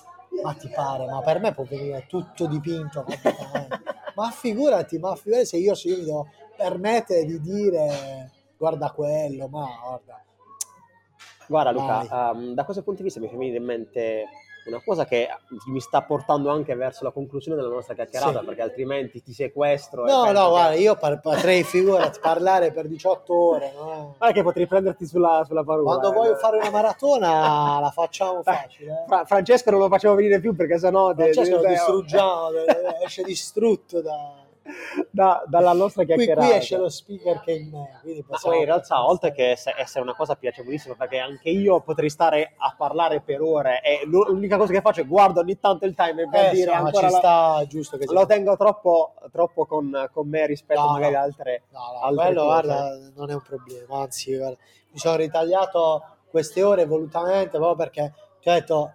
[0.43, 3.05] ma ti pare, ma per me può venire tutto dipinto
[4.16, 9.47] Ma figurati, ma figurati se io, se io mi devo permettere di dire guarda quello,
[9.47, 10.24] ma guarda.
[11.47, 14.26] Guarda Luca, um, da questo punto di vista mi fa venire in mente
[14.70, 15.28] una cosa che
[15.67, 18.45] mi sta portando anche verso la conclusione della nostra chiacchierata, sì.
[18.45, 20.05] perché altrimenti ti sequestro.
[20.05, 23.74] No, no, guarda, io par- potrei figurati parlare per 18 ore.
[23.76, 24.15] No?
[24.17, 25.97] Guarda che potrei prenderti sulla, sulla parola.
[25.97, 26.13] Quando eh.
[26.13, 28.91] vuoi fare una maratona la facciamo facile.
[28.91, 29.07] Eh.
[29.07, 31.13] Fra- Francesco non lo facciamo venire più perché sennò...
[31.13, 32.49] Francesco de- lo distruggiamo,
[33.03, 34.38] esce distrutto da
[35.09, 36.41] da, dalla nostra chiacchierata.
[36.41, 38.24] Qui, qui esce lo speaker che è in me.
[38.28, 42.74] Ma in realtà, oltre che essere una cosa piacevolissima, perché anche io potrei stare a
[42.78, 46.45] parlare per ore e l'unica cosa che faccio è guardo ogni tanto il time per
[46.45, 47.17] eh, dire sì, ancora ci la...
[47.17, 51.20] sta giusto che lo tengo troppo, troppo con, con, me rispetto no, magari no.
[51.20, 52.61] altre, no, no, altre quello, cose.
[52.61, 54.57] guarda, non è un problema, anzi, guarda,
[54.91, 58.93] mi sono ritagliato queste ore volutamente proprio perché ti ho detto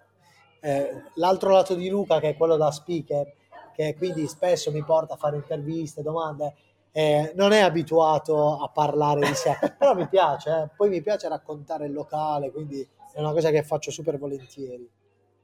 [0.61, 3.31] eh, l'altro lato di Luca che è quello da speaker
[3.75, 6.55] che quindi spesso mi porta a fare interviste, domande,
[6.91, 10.69] eh, non è abituato a parlare di sé, però mi piace, eh.
[10.75, 14.89] poi mi piace raccontare il locale, quindi è una cosa che faccio super volentieri.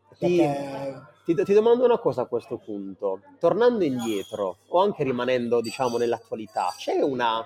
[0.07, 1.03] Perché...
[1.23, 5.97] Ti, ti, ti, domando una cosa a questo punto, tornando indietro o anche rimanendo diciamo
[5.97, 7.45] nell'attualità, c'è una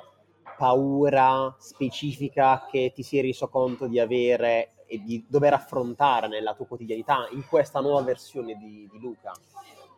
[0.58, 6.66] paura specifica che ti è reso conto di avere e di dover affrontare nella tua
[6.66, 9.32] quotidianità in questa nuova versione di, di Luca?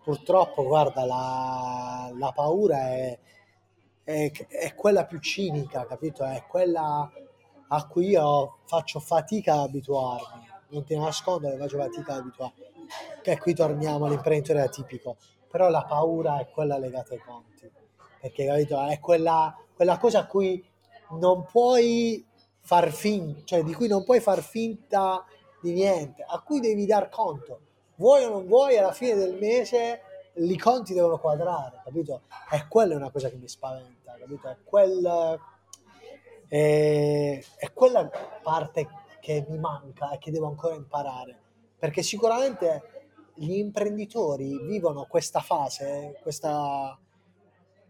[0.08, 3.20] Purtroppo, guarda, la, la paura è,
[4.06, 6.24] è, è, quella più cinica, capito?
[6.24, 7.12] È quella
[7.68, 10.48] a cui io faccio fatica ad abituarmi.
[10.70, 12.64] Non ti nascondo che faccio fatica ad abituarmi.
[13.22, 15.18] Che qui torniamo all'imprenditore atipico.
[15.52, 17.70] Però la paura è quella legata ai conti.
[18.22, 18.82] Perché, capito?
[18.88, 20.66] È quella, quella cosa a cui
[21.20, 22.26] non puoi
[22.62, 25.26] far finta, cioè di cui non puoi far finta
[25.62, 27.60] di niente, a cui devi dar conto
[27.98, 30.02] vuoi o non vuoi, alla fine del mese
[30.34, 32.22] i conti devono quadrare, capito?
[32.52, 34.50] E quella è una cosa che mi spaventa, capito?
[34.50, 35.40] È, quel,
[36.48, 38.10] è, è quella
[38.42, 38.88] parte
[39.20, 41.38] che mi manca e che devo ancora imparare,
[41.78, 46.98] perché sicuramente gli imprenditori vivono questa fase, questa,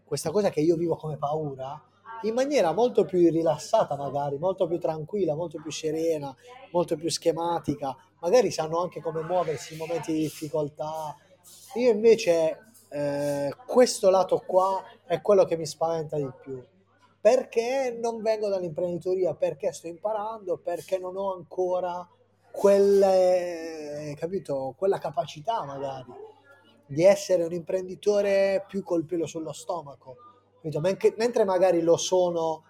[0.04, 1.80] questa cosa che io vivo come paura,
[2.22, 6.34] in maniera molto più rilassata magari, molto più tranquilla, molto più serena,
[6.72, 11.16] molto più schematica, magari sanno anche come muoversi in momenti di difficoltà.
[11.74, 16.62] Io invece eh, questo lato qua è quello che mi spaventa di più.
[17.20, 19.34] Perché non vengo dall'imprenditoria?
[19.34, 20.56] Perché sto imparando?
[20.56, 22.06] Perché non ho ancora
[22.50, 26.12] quelle, capito, quella capacità magari
[26.86, 30.16] di essere un imprenditore più col pelo sullo stomaco.
[30.60, 30.80] Capito?
[31.16, 32.64] Mentre magari lo sono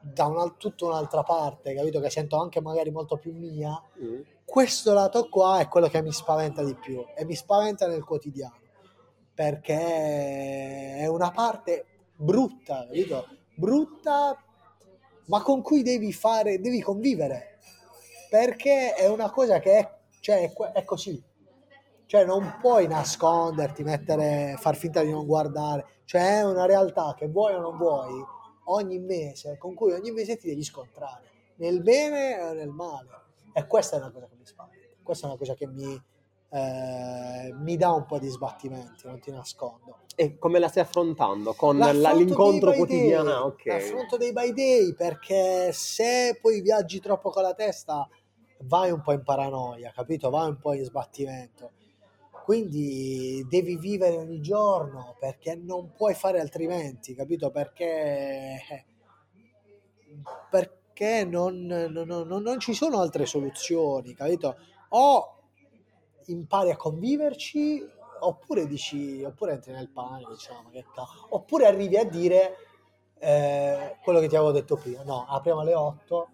[0.00, 2.00] da una, tutta un'altra parte, capito?
[2.00, 3.80] Che sento anche magari molto più mia.
[4.02, 8.04] Mm questo lato qua è quello che mi spaventa di più e mi spaventa nel
[8.04, 8.56] quotidiano
[9.34, 11.84] perché è una parte
[12.14, 13.26] brutta, capito?
[13.54, 14.42] Brutta,
[15.26, 17.58] ma con cui devi fare, devi convivere
[18.30, 21.22] perché è una cosa che è, cioè, è così.
[22.06, 27.26] Cioè, non puoi nasconderti, mettere, far finta di non guardare, cioè, è una realtà che
[27.26, 28.24] vuoi o non vuoi
[28.66, 33.66] ogni mese, con cui ogni mese ti devi scontrare nel bene o nel male e
[33.66, 36.00] questa è una cosa che mi spaventa, questa è una cosa che mi,
[36.50, 39.98] eh, mi dà un po' di sbattimenti, non ti nascondo.
[40.14, 41.54] E come la stai affrontando?
[41.54, 43.46] Con la, l'incontro quotidiano?
[43.46, 43.80] Okay.
[43.80, 48.08] L'affronto dei by day, perché se poi viaggi troppo con la testa
[48.60, 50.30] vai un po' in paranoia, capito?
[50.30, 51.72] Vai un po' in sbattimento.
[52.46, 57.50] Quindi devi vivere ogni giorno perché non puoi fare altrimenti, capito?
[57.50, 58.84] Perché,
[60.48, 64.56] per, perché non, non, non, non, ci sono altre soluzioni, capito?
[64.90, 65.34] O
[66.26, 67.86] impari a conviverci,
[68.20, 71.26] oppure dici, oppure entri nel panico, diciamo, che cazzo.
[71.30, 72.56] oppure arrivi a dire
[73.18, 76.28] eh, quello che ti avevo detto prima, no, apriamo alle 8,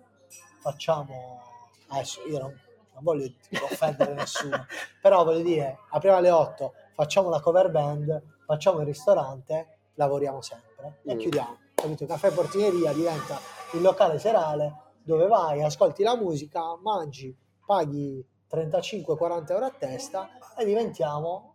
[0.60, 1.40] facciamo,
[1.88, 2.60] adesso io non,
[3.02, 3.30] non voglio
[3.62, 4.66] offendere nessuno,
[5.00, 11.00] però voglio dire, apriamo alle 8, facciamo la cover band, facciamo il ristorante, lavoriamo sempre
[11.04, 11.18] e mm.
[11.18, 11.58] chiudiamo.
[11.74, 12.06] Capito?
[12.06, 13.38] Caffè Portineria diventa
[13.72, 17.36] il locale serale dove vai, ascolti la musica, mangi,
[17.66, 21.51] paghi 35-40 euro a testa e diventiamo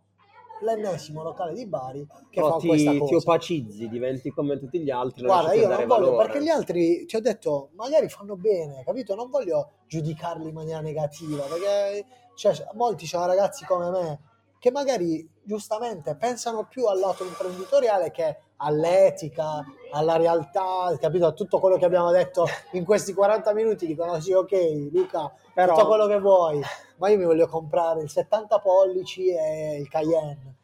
[0.60, 3.04] l'ennesimo locale di Bari che no, fa ti, questa cosa.
[3.04, 5.24] Ti opacizzi, diventi come tutti gli altri.
[5.24, 6.26] Guarda, io non voglio, valore.
[6.26, 9.14] perché gli altri, ti ho detto, magari fanno bene, capito?
[9.14, 12.04] Non voglio giudicarli in maniera negativa, perché
[12.34, 14.20] cioè, molti sono ragazzi come me
[14.58, 21.26] che magari giustamente pensano più al lato imprenditoriale che all'etica, alla realtà, capito?
[21.26, 25.74] A tutto quello che abbiamo detto in questi 40 minuti dicono sì, ok, Luca, Però...
[25.74, 26.60] tutto quello che vuoi,
[26.96, 30.56] ma io mi voglio comprare il 70 pollici e il Cayenne.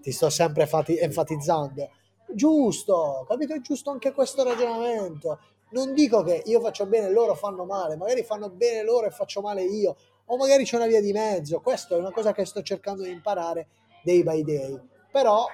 [0.00, 1.90] Ti sto sempre fati- enfatizzando.
[2.28, 3.54] Giusto, capito?
[3.54, 5.38] È giusto anche questo ragionamento.
[5.70, 9.10] Non dico che io faccio bene e loro fanno male, magari fanno bene loro e
[9.10, 11.60] faccio male io, o magari c'è una via di mezzo.
[11.60, 13.66] Questo è una cosa che sto cercando di imparare
[14.02, 14.80] day by day.
[15.10, 15.46] Però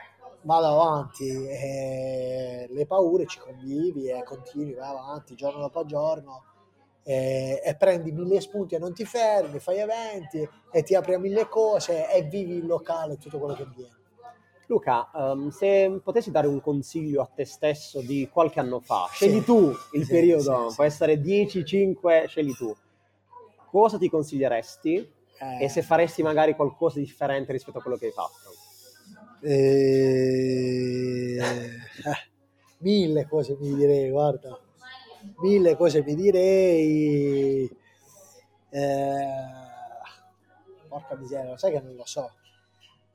[0.43, 6.45] vado avanti, e le paure ci convivi e continui, vai avanti giorno dopo giorno
[7.05, 11.19] e, e, prendi mille spunti e non ti fermi, fai eventi e ti apri a
[11.19, 14.01] mille cose e vivi il locale tutto quello che viene.
[14.67, 19.41] Luca, um, se potessi dare un consiglio a te stesso di qualche anno fa, scegli
[19.41, 22.75] sì, tu il sì, periodo, sì, può essere 10, 5, scegli tu.
[23.71, 24.97] Cosa ti consiglieresti
[25.39, 25.65] eh.
[25.65, 28.62] e se faresti magari qualcosa di differente rispetto a quello che hai fatto?
[29.45, 31.43] Eh, eh,
[32.79, 34.59] mille cose mi direi, guarda,
[35.41, 37.77] mille cose mi direi.
[38.71, 39.27] Eh,
[40.89, 42.31] porca miseria, lo sai che non lo so.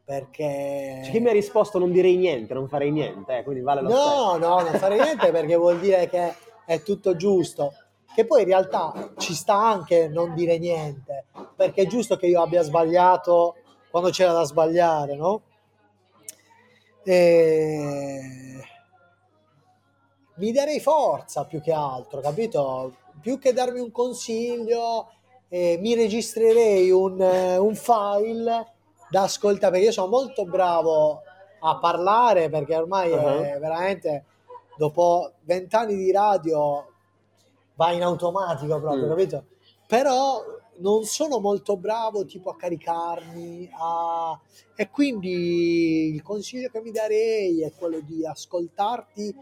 [0.03, 1.01] Perché...
[1.03, 3.89] C'è chi mi ha risposto non direi niente, non farei niente, eh, quindi vale lo
[3.89, 4.37] No, stesso.
[4.37, 6.33] no, non farei niente perché vuol dire che
[6.65, 7.73] è tutto giusto.
[8.15, 11.25] Che poi in realtà ci sta anche non dire niente,
[11.55, 13.55] perché è giusto che io abbia sbagliato
[13.91, 15.41] quando c'era da sbagliare, no?
[17.07, 18.19] E...
[20.35, 22.95] Mi darei forza più che altro, capito?
[23.21, 25.09] Più che darmi un consiglio,
[25.47, 28.73] eh, mi registrerei un, un file
[29.09, 31.21] da ascoltare perché io sono molto bravo
[31.61, 33.41] a parlare perché ormai uh-huh.
[33.41, 34.25] è veramente
[34.75, 36.85] dopo vent'anni di radio
[37.75, 39.09] va in automatico proprio, mm.
[39.09, 39.45] capito?
[39.87, 40.43] Però
[40.79, 44.39] non sono molto bravo tipo a caricarmi a...
[44.75, 49.35] e quindi il consiglio che mi darei è quello di ascoltarti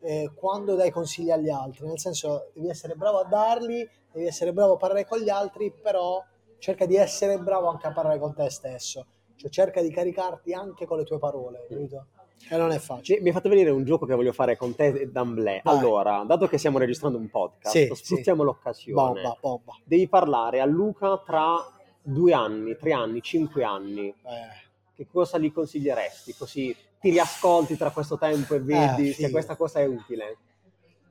[0.00, 4.52] eh, quando dai consigli agli altri nel senso devi essere bravo a darli devi essere
[4.52, 6.22] bravo a parlare con gli altri però
[6.58, 9.06] cerca di essere bravo anche a parlare con te stesso
[9.36, 12.06] cioè cerca di caricarti anche con le tue parole capito?
[12.48, 13.20] E non è facile.
[13.20, 15.62] Mi hai fatto venire un gioco che voglio fare con te e D'Amblè.
[15.64, 18.46] Allora, dato che stiamo registrando un podcast, sì, sfruttiamo sì.
[18.46, 18.94] l'occasione.
[18.94, 19.72] Bomba, bomba.
[19.84, 21.56] Devi parlare a Luca tra
[22.02, 24.08] due anni, tre anni, cinque anni.
[24.08, 24.66] Eh.
[24.94, 26.34] Che cosa gli consiglieresti?
[26.34, 30.38] Così ti riascolti tra questo tempo e vedi eh, se questa cosa è utile.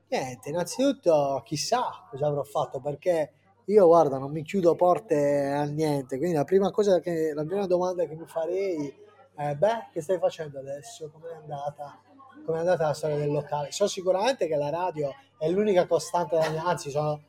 [0.10, 3.32] Niente, innanzitutto chissà cosa avrò fatto perché
[3.66, 7.66] io guarda non mi chiudo porte a niente, quindi la prima cosa che la prima
[7.68, 9.06] domanda che mi farei
[9.38, 11.10] eh, beh, che stai facendo adesso?
[11.12, 12.02] Come è andata?
[12.44, 13.72] Come è andata la storia del locale?
[13.72, 17.22] So sicuramente che la radio è l'unica costante della mia, anzi sono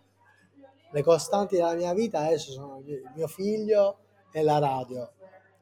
[0.91, 2.83] le costanti della mia vita adesso sono
[3.15, 3.99] mio figlio
[4.33, 5.13] e la radio.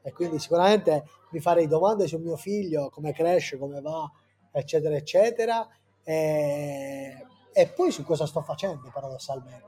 [0.01, 4.09] E quindi sicuramente mi farei domande su mio figlio, come cresce, come va,
[4.51, 5.67] eccetera, eccetera.
[6.01, 9.65] E, e poi su cosa sto facendo paradossalmente.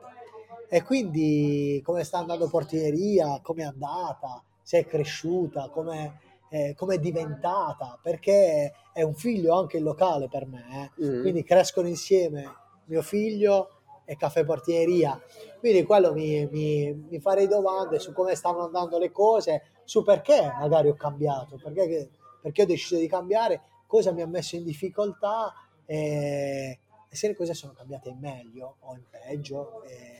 [0.69, 6.95] E quindi come sta andando portineria, come è andata, se è cresciuta, come eh, come
[6.95, 11.05] è diventata, perché è un figlio anche il locale per me, eh.
[11.05, 11.21] mm.
[11.21, 12.51] quindi crescono insieme
[12.85, 15.21] mio figlio e caffè portieria,
[15.59, 20.51] quindi quello mi, mi, mi, farei domande su come stanno andando le cose, su perché
[20.59, 22.09] magari ho cambiato, perché,
[22.41, 25.53] perché ho deciso di cambiare, cosa mi ha messo in difficoltà
[25.85, 29.83] e, e se le cose sono cambiate in meglio o in peggio.
[29.83, 30.19] E,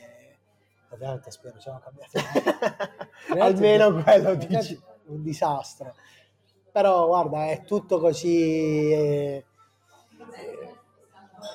[0.91, 2.19] ovviamente spero siano cambiate
[3.39, 5.93] almeno quello dici un disastro
[6.71, 9.45] però guarda è tutto così eh,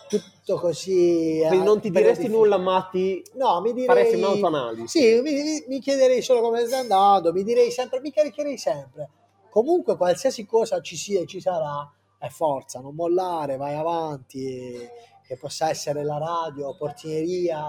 [0.08, 4.98] tutto così quindi eh, non ti diresti nulla ma ti no, mi direi, faresti un'autoanalisi.
[4.98, 9.08] Sì mi, mi, chiederei solo come sta andando mi direi sempre mi caricherei sempre.
[9.50, 14.88] Comunque qualsiasi cosa ci sia e ci sarà è forza non mollare vai avanti
[15.26, 17.62] che possa essere la radio, portineria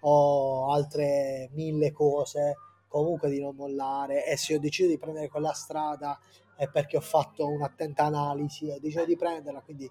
[0.00, 2.56] o altre mille cose,
[2.88, 4.26] comunque di non mollare.
[4.26, 6.18] E se ho deciso di prendere quella strada
[6.60, 9.90] è perché ho fatto un'attenta analisi, ho deciso di prenderla, quindi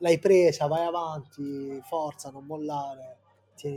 [0.00, 3.19] l'hai presa, vai avanti, forza, non mollare.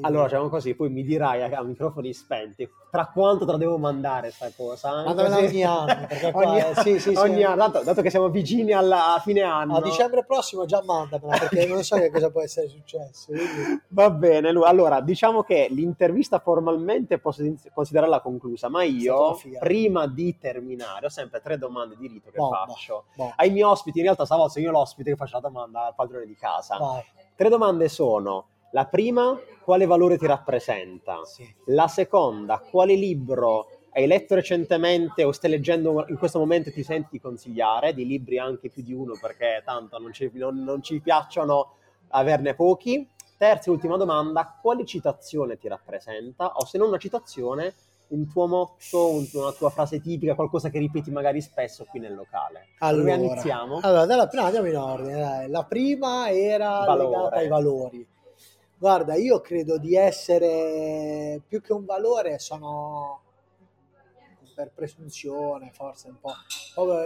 [0.01, 3.79] Allora, facciamo così, poi mi dirai a, a, microfoni spenti tra quanto te la devo
[3.79, 5.03] mandare sta cosa.
[5.03, 7.43] Mandamela ogni anno, perché qua, ogni, sì, sì, ogni sì.
[7.43, 9.77] anno, dato, dato, che siamo vicini alla, a fine anno.
[9.77, 13.31] A dicembre prossimo già mandamela, perché non so che cosa può essere successo.
[13.31, 13.81] Quindi...
[13.89, 21.07] Va bene, allora diciamo che l'intervista formalmente posso considerarla conclusa, ma io prima di terminare
[21.07, 23.33] ho sempre tre domande di rito che bomba, faccio bomba.
[23.37, 26.27] ai miei ospiti, in realtà stavolta sono io l'ospite che faccio la domanda al padrone
[26.27, 26.77] di casa.
[26.77, 27.03] Vai.
[27.35, 31.23] Tre domande sono la prima, quale valore ti rappresenta?
[31.25, 31.47] Sì.
[31.67, 36.83] La seconda, quale libro hai letto recentemente o stai leggendo in questo momento e ti
[36.83, 37.93] senti consigliare?
[37.93, 41.75] Di libri anche più di uno perché tanto non ci, non, non ci piacciono
[42.09, 43.07] averne pochi.
[43.37, 46.53] Terza e ultima domanda, quale citazione ti rappresenta?
[46.55, 47.73] O se non una citazione,
[48.07, 52.69] un tuo motto, una tua frase tipica, qualcosa che ripeti magari spesso qui nel locale.
[52.79, 53.79] Allora, iniziamo?
[53.83, 55.19] Allora, dalla prima andiamo in ordine.
[55.19, 55.49] Dai.
[55.49, 57.09] La prima era Valore.
[57.09, 58.07] legata ai valori.
[58.83, 63.21] Guarda, io credo di essere più che un valore, sono
[64.53, 66.33] per presunzione, forse un po'.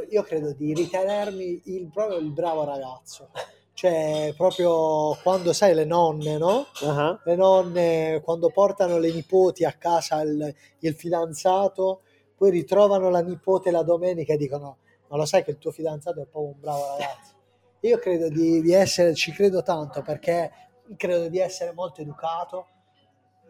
[0.10, 3.30] Io credo di ritenermi il, proprio il bravo ragazzo.
[3.74, 6.66] Cioè, proprio quando sai le nonne, no?
[6.82, 7.20] Uh-huh.
[7.24, 12.02] Le nonne quando portano le nipoti a casa il, il fidanzato,
[12.36, 14.78] poi ritrovano la nipote la domenica e dicono:
[15.10, 17.36] Ma lo sai che il tuo fidanzato è proprio un bravo ragazzo?
[17.82, 20.52] Io credo di, di essere, ci credo tanto perché
[20.96, 22.68] credo di essere molto educato,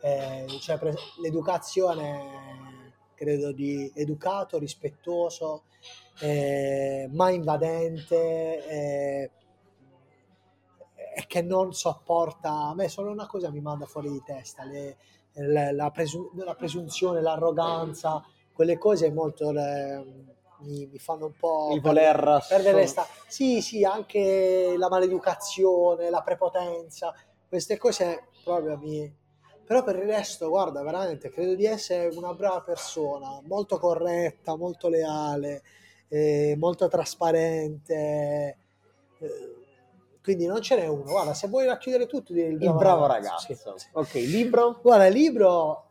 [0.01, 2.55] eh, cioè pre- l'educazione
[3.17, 5.63] credo di educato, rispettoso,
[6.19, 9.31] eh, mai invadente eh,
[11.15, 14.97] e che non sopporta, a me solo una cosa mi manda fuori di testa, le,
[15.33, 18.23] le, la, presu- la, presunzione, l'arroganza,
[18.53, 19.51] quelle cose molto...
[19.51, 26.09] Le, mi, mi, fanno un po' il voler perdere sta- sì sì anche la maleducazione
[26.09, 27.13] la prepotenza
[27.47, 29.25] queste cose proprio mi...
[29.65, 34.87] Però per il resto, guarda, veramente credo di essere una brava persona, molto corretta, molto
[34.87, 35.61] leale,
[36.07, 38.57] eh, molto trasparente.
[39.19, 39.55] Eh,
[40.23, 41.03] quindi non ce n'è uno.
[41.03, 43.47] Guarda, se vuoi racchiudere tutto, direi il bravo, il bravo ragazzo.
[43.49, 43.77] ragazzo.
[43.77, 43.87] Sì.
[43.91, 44.79] Ok, libro?
[44.81, 45.87] Guarda, libro,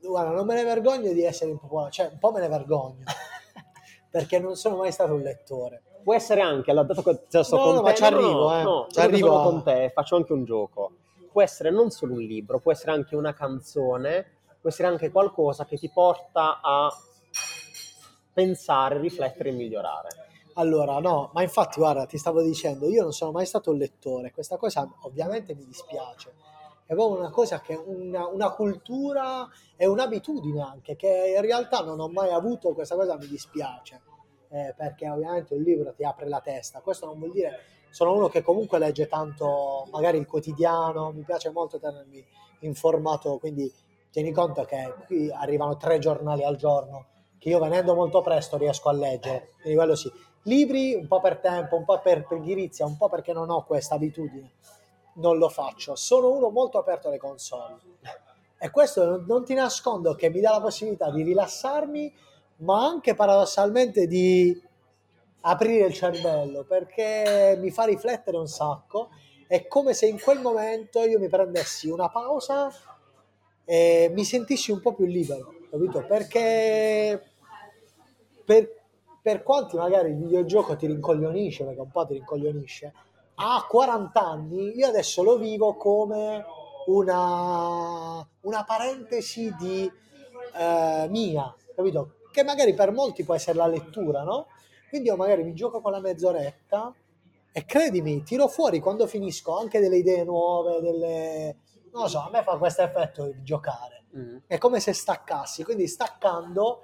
[0.00, 3.04] guarda, non me ne vergogno di essere impopolare, cioè un po' me ne vergogno,
[4.10, 5.82] perché non sono mai stato un lettore.
[6.08, 8.58] Può essere anche, allora, dato che sto no, con no, te, ma ci arrivo, no,
[8.58, 8.62] eh.
[8.62, 10.92] no, ci arrivo con te, faccio anche un gioco
[11.30, 14.26] può essere non solo un libro, può essere anche una canzone,
[14.60, 16.92] può essere anche qualcosa che ti porta a
[18.32, 20.08] pensare, riflettere e migliorare.
[20.54, 24.32] Allora, no, ma infatti, guarda, ti stavo dicendo, io non sono mai stato un lettore,
[24.32, 26.34] questa cosa ovviamente mi dispiace.
[26.84, 32.00] È proprio una cosa che una, una cultura e un'abitudine anche, che in realtà non
[32.00, 34.00] ho mai avuto, questa cosa mi dispiace,
[34.50, 36.80] eh, perché ovviamente un libro ti apre la testa.
[36.80, 37.58] Questo non vuol dire
[37.90, 42.24] sono uno che comunque legge tanto magari il quotidiano, mi piace molto tenermi
[42.60, 43.72] informato, quindi
[44.10, 47.06] tieni conto che qui arrivano tre giornali al giorno,
[47.38, 50.10] che io venendo molto presto riesco a leggere, quindi quello sì.
[50.42, 53.96] Libri un po' per tempo, un po' per pigrizia, un po' perché non ho questa
[53.96, 54.52] abitudine,
[55.14, 55.94] non lo faccio.
[55.94, 57.76] Sono uno molto aperto alle console
[58.58, 62.14] e questo non ti nascondo che mi dà la possibilità di rilassarmi,
[62.58, 64.66] ma anche paradossalmente di
[65.42, 69.10] aprire il cervello perché mi fa riflettere un sacco.
[69.46, 72.70] È come se in quel momento io mi prendessi una pausa
[73.64, 76.04] e mi sentissi un po' più libero, capito?
[76.06, 77.22] Perché
[78.44, 78.74] per,
[79.22, 82.92] per quanti magari il videogioco ti rincoglionisce, perché un po' ti rincoglionisce,
[83.36, 86.44] a 40 anni io adesso lo vivo come
[86.86, 89.90] una, una parentesi di
[90.56, 92.17] eh, mia, capito?
[92.38, 94.46] Che magari per molti può essere la lettura, no?
[94.90, 96.94] Quindi io magari mi gioco con la mezz'oretta
[97.50, 101.56] e credimi, tiro fuori quando finisco anche delle idee nuove, delle...
[101.90, 104.04] non lo so, a me fa questo effetto di giocare.
[104.16, 104.36] Mm.
[104.46, 106.82] È come se staccassi, quindi staccando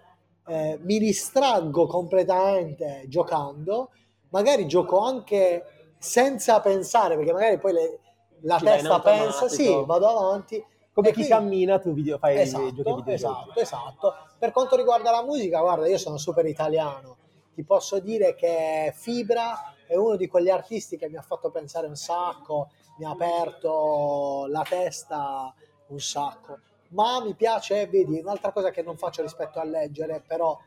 [0.48, 3.90] eh, mi distraggo completamente giocando,
[4.30, 8.00] magari gioco anche senza pensare, perché magari poi le,
[8.40, 10.64] la Ci testa pensa, sì, vado avanti.
[10.94, 14.14] Come chi quindi, cammina, tu video, fai esatto, video, video Esatto, esatto.
[14.45, 17.16] Per quanto riguarda la musica, guarda, io sono super italiano
[17.55, 21.86] ti posso dire che Fibra è uno di quegli artisti che mi ha fatto pensare
[21.86, 22.68] un sacco,
[22.99, 25.55] mi ha aperto la testa
[25.86, 26.59] un sacco.
[26.90, 30.59] Ma mi piace, vedi, un'altra cosa che non faccio rispetto a leggere, però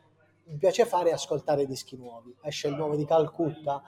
[0.46, 2.34] mi piace fare è ascoltare dischi nuovi.
[2.42, 3.80] Esce il nuovo di Calcutta,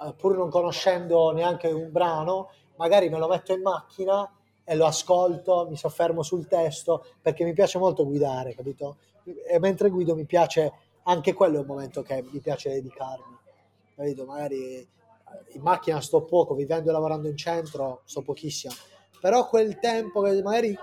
[0.00, 4.32] eh, pur non conoscendo neanche un brano, magari me lo metto in macchina
[4.64, 8.96] e lo ascolto, mi soffermo sul testo perché mi piace molto guidare, capito?
[9.24, 10.72] E mentre guido mi piace,
[11.04, 13.38] anche quello è un momento che mi piace dedicarmi,
[13.94, 14.24] capito?
[14.24, 14.86] Magari
[15.52, 18.74] in macchina sto poco, vivendo e lavorando in centro sto pochissimo,
[19.20, 20.76] però quel tempo magari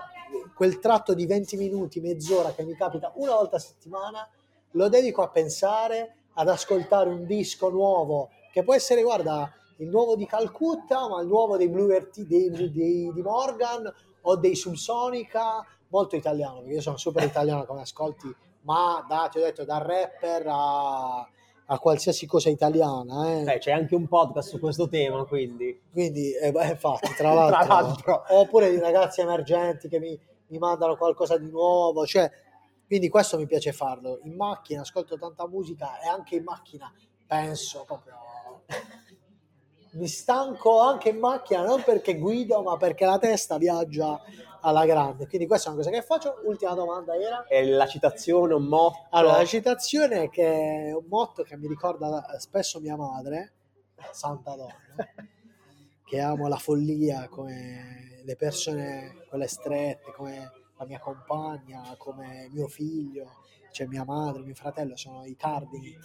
[0.54, 4.28] quel tratto di 20 minuti, mezz'ora che mi capita una volta a settimana,
[4.72, 10.16] lo dedico a pensare, ad ascoltare un disco nuovo, che può essere, guarda, il nuovo
[10.16, 15.66] di Calcutta, ma il nuovo dei Blue RT di, di, di Morgan o dei Subsonica,
[15.92, 19.76] molto italiano, perché io sono super italiano come ascolti, ma da, ti ho detto, da
[19.76, 21.28] rapper a,
[21.66, 23.30] a qualsiasi cosa italiana.
[23.30, 23.42] Eh.
[23.44, 25.78] Beh, c'è anche un podcast su questo tema, quindi.
[25.92, 28.24] Quindi, eh, beh, infatti, tra l'altro, tra l'altro.
[28.28, 32.30] oppure di ragazzi emergenti che mi, mi mandano qualcosa di nuovo, cioè,
[32.86, 34.18] quindi questo mi piace farlo.
[34.22, 36.90] In macchina ascolto tanta musica e anche in macchina
[37.26, 38.14] penso proprio
[39.92, 44.20] mi stanco anche in macchina non perché guido ma perché la testa viaggia
[44.62, 45.26] alla grande.
[45.26, 46.40] Quindi questa è una cosa che faccio.
[46.44, 47.44] Ultima domanda era?
[47.46, 49.06] È la citazione un motto?
[49.10, 53.52] Allora la citazione che è un motto che mi ricorda spesso mia madre
[54.10, 54.74] santa donna
[56.04, 62.66] che amo la follia come le persone quelle strette come la mia compagna come mio
[62.66, 63.36] figlio
[63.70, 65.96] cioè mia madre mio fratello sono i cardini.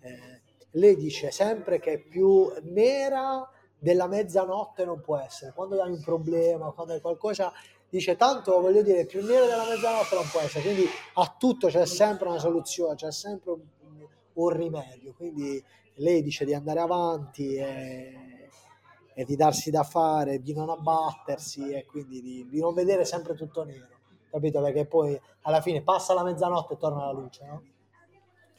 [0.00, 0.42] Eh,
[0.72, 5.52] lei dice sempre che più nera della mezzanotte non può essere.
[5.52, 7.52] Quando hai un problema, quando hai qualcosa,
[7.94, 10.64] dice tanto voglio dire più nera della mezzanotte non può essere.
[10.64, 10.84] Quindi
[11.14, 13.60] a tutto c'è sempre una soluzione, c'è sempre un,
[14.32, 15.14] un rimedio.
[15.14, 15.62] Quindi
[15.94, 18.48] lei dice di andare avanti e,
[19.14, 23.34] e, di darsi da fare, di non abbattersi e quindi di, di non vedere sempre
[23.34, 24.00] tutto nero.
[24.28, 24.60] Capito?
[24.60, 27.62] Perché poi alla fine passa la mezzanotte e torna la luce, no?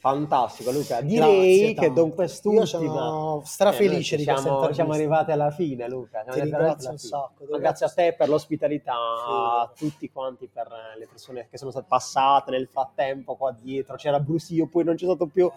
[0.06, 5.32] Fantastico Luca, direi Grazie, che con quest'ultima Io sono strafelice eh, di siamo, siamo arrivati
[5.32, 7.86] alla fine Luca, ti ringrazio un sacco grazie.
[7.86, 9.32] a te per l'ospitalità, sì.
[9.32, 14.20] a tutti quanti per le persone che sono state passate nel frattempo qua dietro, c'era
[14.20, 15.50] Brusio, poi non c'è stato più.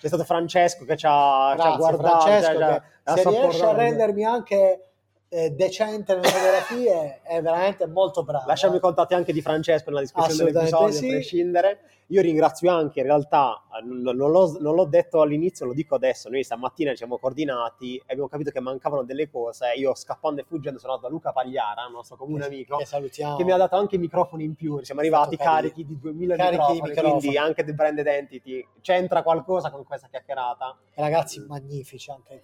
[0.00, 3.72] C'è stato Francesco che ci ha, Grazie, ci ha guardato Francesco, cioè, se riesce a
[3.72, 4.89] rendermi anche eh,
[5.30, 8.46] decente nelle fotografie è veramente molto bravo.
[8.48, 11.06] Lasciamo i contatti anche di Francesco nella descrizione dell'episodio, sì.
[11.06, 11.80] a prescindere.
[12.08, 16.42] Io ringrazio anche, in realtà, non l'ho, non l'ho, detto all'inizio, lo dico adesso, noi
[16.42, 20.80] stamattina ci siamo coordinati e abbiamo capito che mancavano delle cose, io scappando e fuggendo
[20.80, 23.36] sono andato da Luca Pagliara, nostro comune amico, che, salutiamo.
[23.36, 26.56] che mi ha dato anche i microfoni in più, siamo arrivati carichi di 2000 carichi
[26.56, 30.76] microfoni, microfoni, quindi anche del brand identity, c'entra qualcosa con questa chiacchierata.
[30.94, 32.42] Ragazzi magnifici anche,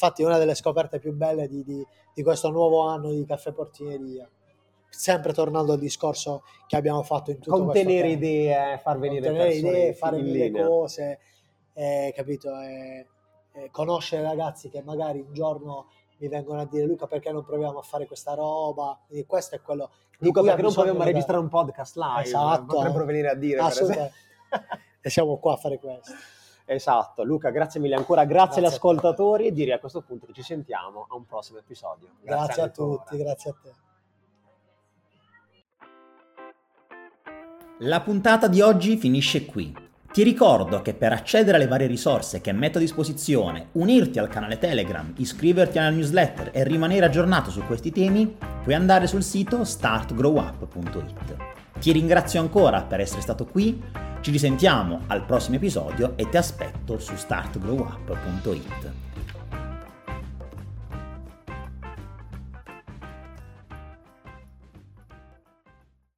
[0.00, 1.84] infatti una delle scoperte più belle di, di,
[2.14, 4.30] di questo nuovo anno di Caffè Portineria
[4.88, 9.92] sempre tornando al discorso che abbiamo fatto in tutto contenere idee, far venire contenere idee,
[9.94, 11.18] fare mille cose,
[11.74, 12.58] eh, capito?
[12.60, 13.06] Eh,
[13.52, 15.88] eh, conoscere ragazzi che magari un giorno
[16.18, 19.00] mi vengono a dire Luca perché non proviamo a fare questa roba?
[19.08, 22.22] E questo è quello Luca perché non proviamo a registrare un podcast live?
[22.22, 23.60] Esatto, potrebbero venire a dire
[25.02, 26.12] e siamo qua a fare questo
[26.70, 30.34] Esatto, Luca, grazie mille ancora, grazie, grazie agli ascoltatori e direi a questo punto che
[30.34, 32.08] ci sentiamo a un prossimo episodio.
[32.20, 33.72] Grazie, grazie a tutti, grazie a te.
[37.78, 39.74] La puntata di oggi finisce qui.
[40.12, 44.58] Ti ricordo che per accedere alle varie risorse che metto a disposizione, unirti al canale
[44.58, 51.57] Telegram, iscriverti alla newsletter e rimanere aggiornato su questi temi, puoi andare sul sito startgrowup.it.
[51.80, 53.80] Ti ringrazio ancora per essere stato qui,
[54.20, 59.07] ci risentiamo al prossimo episodio e ti aspetto su startgrowup.it.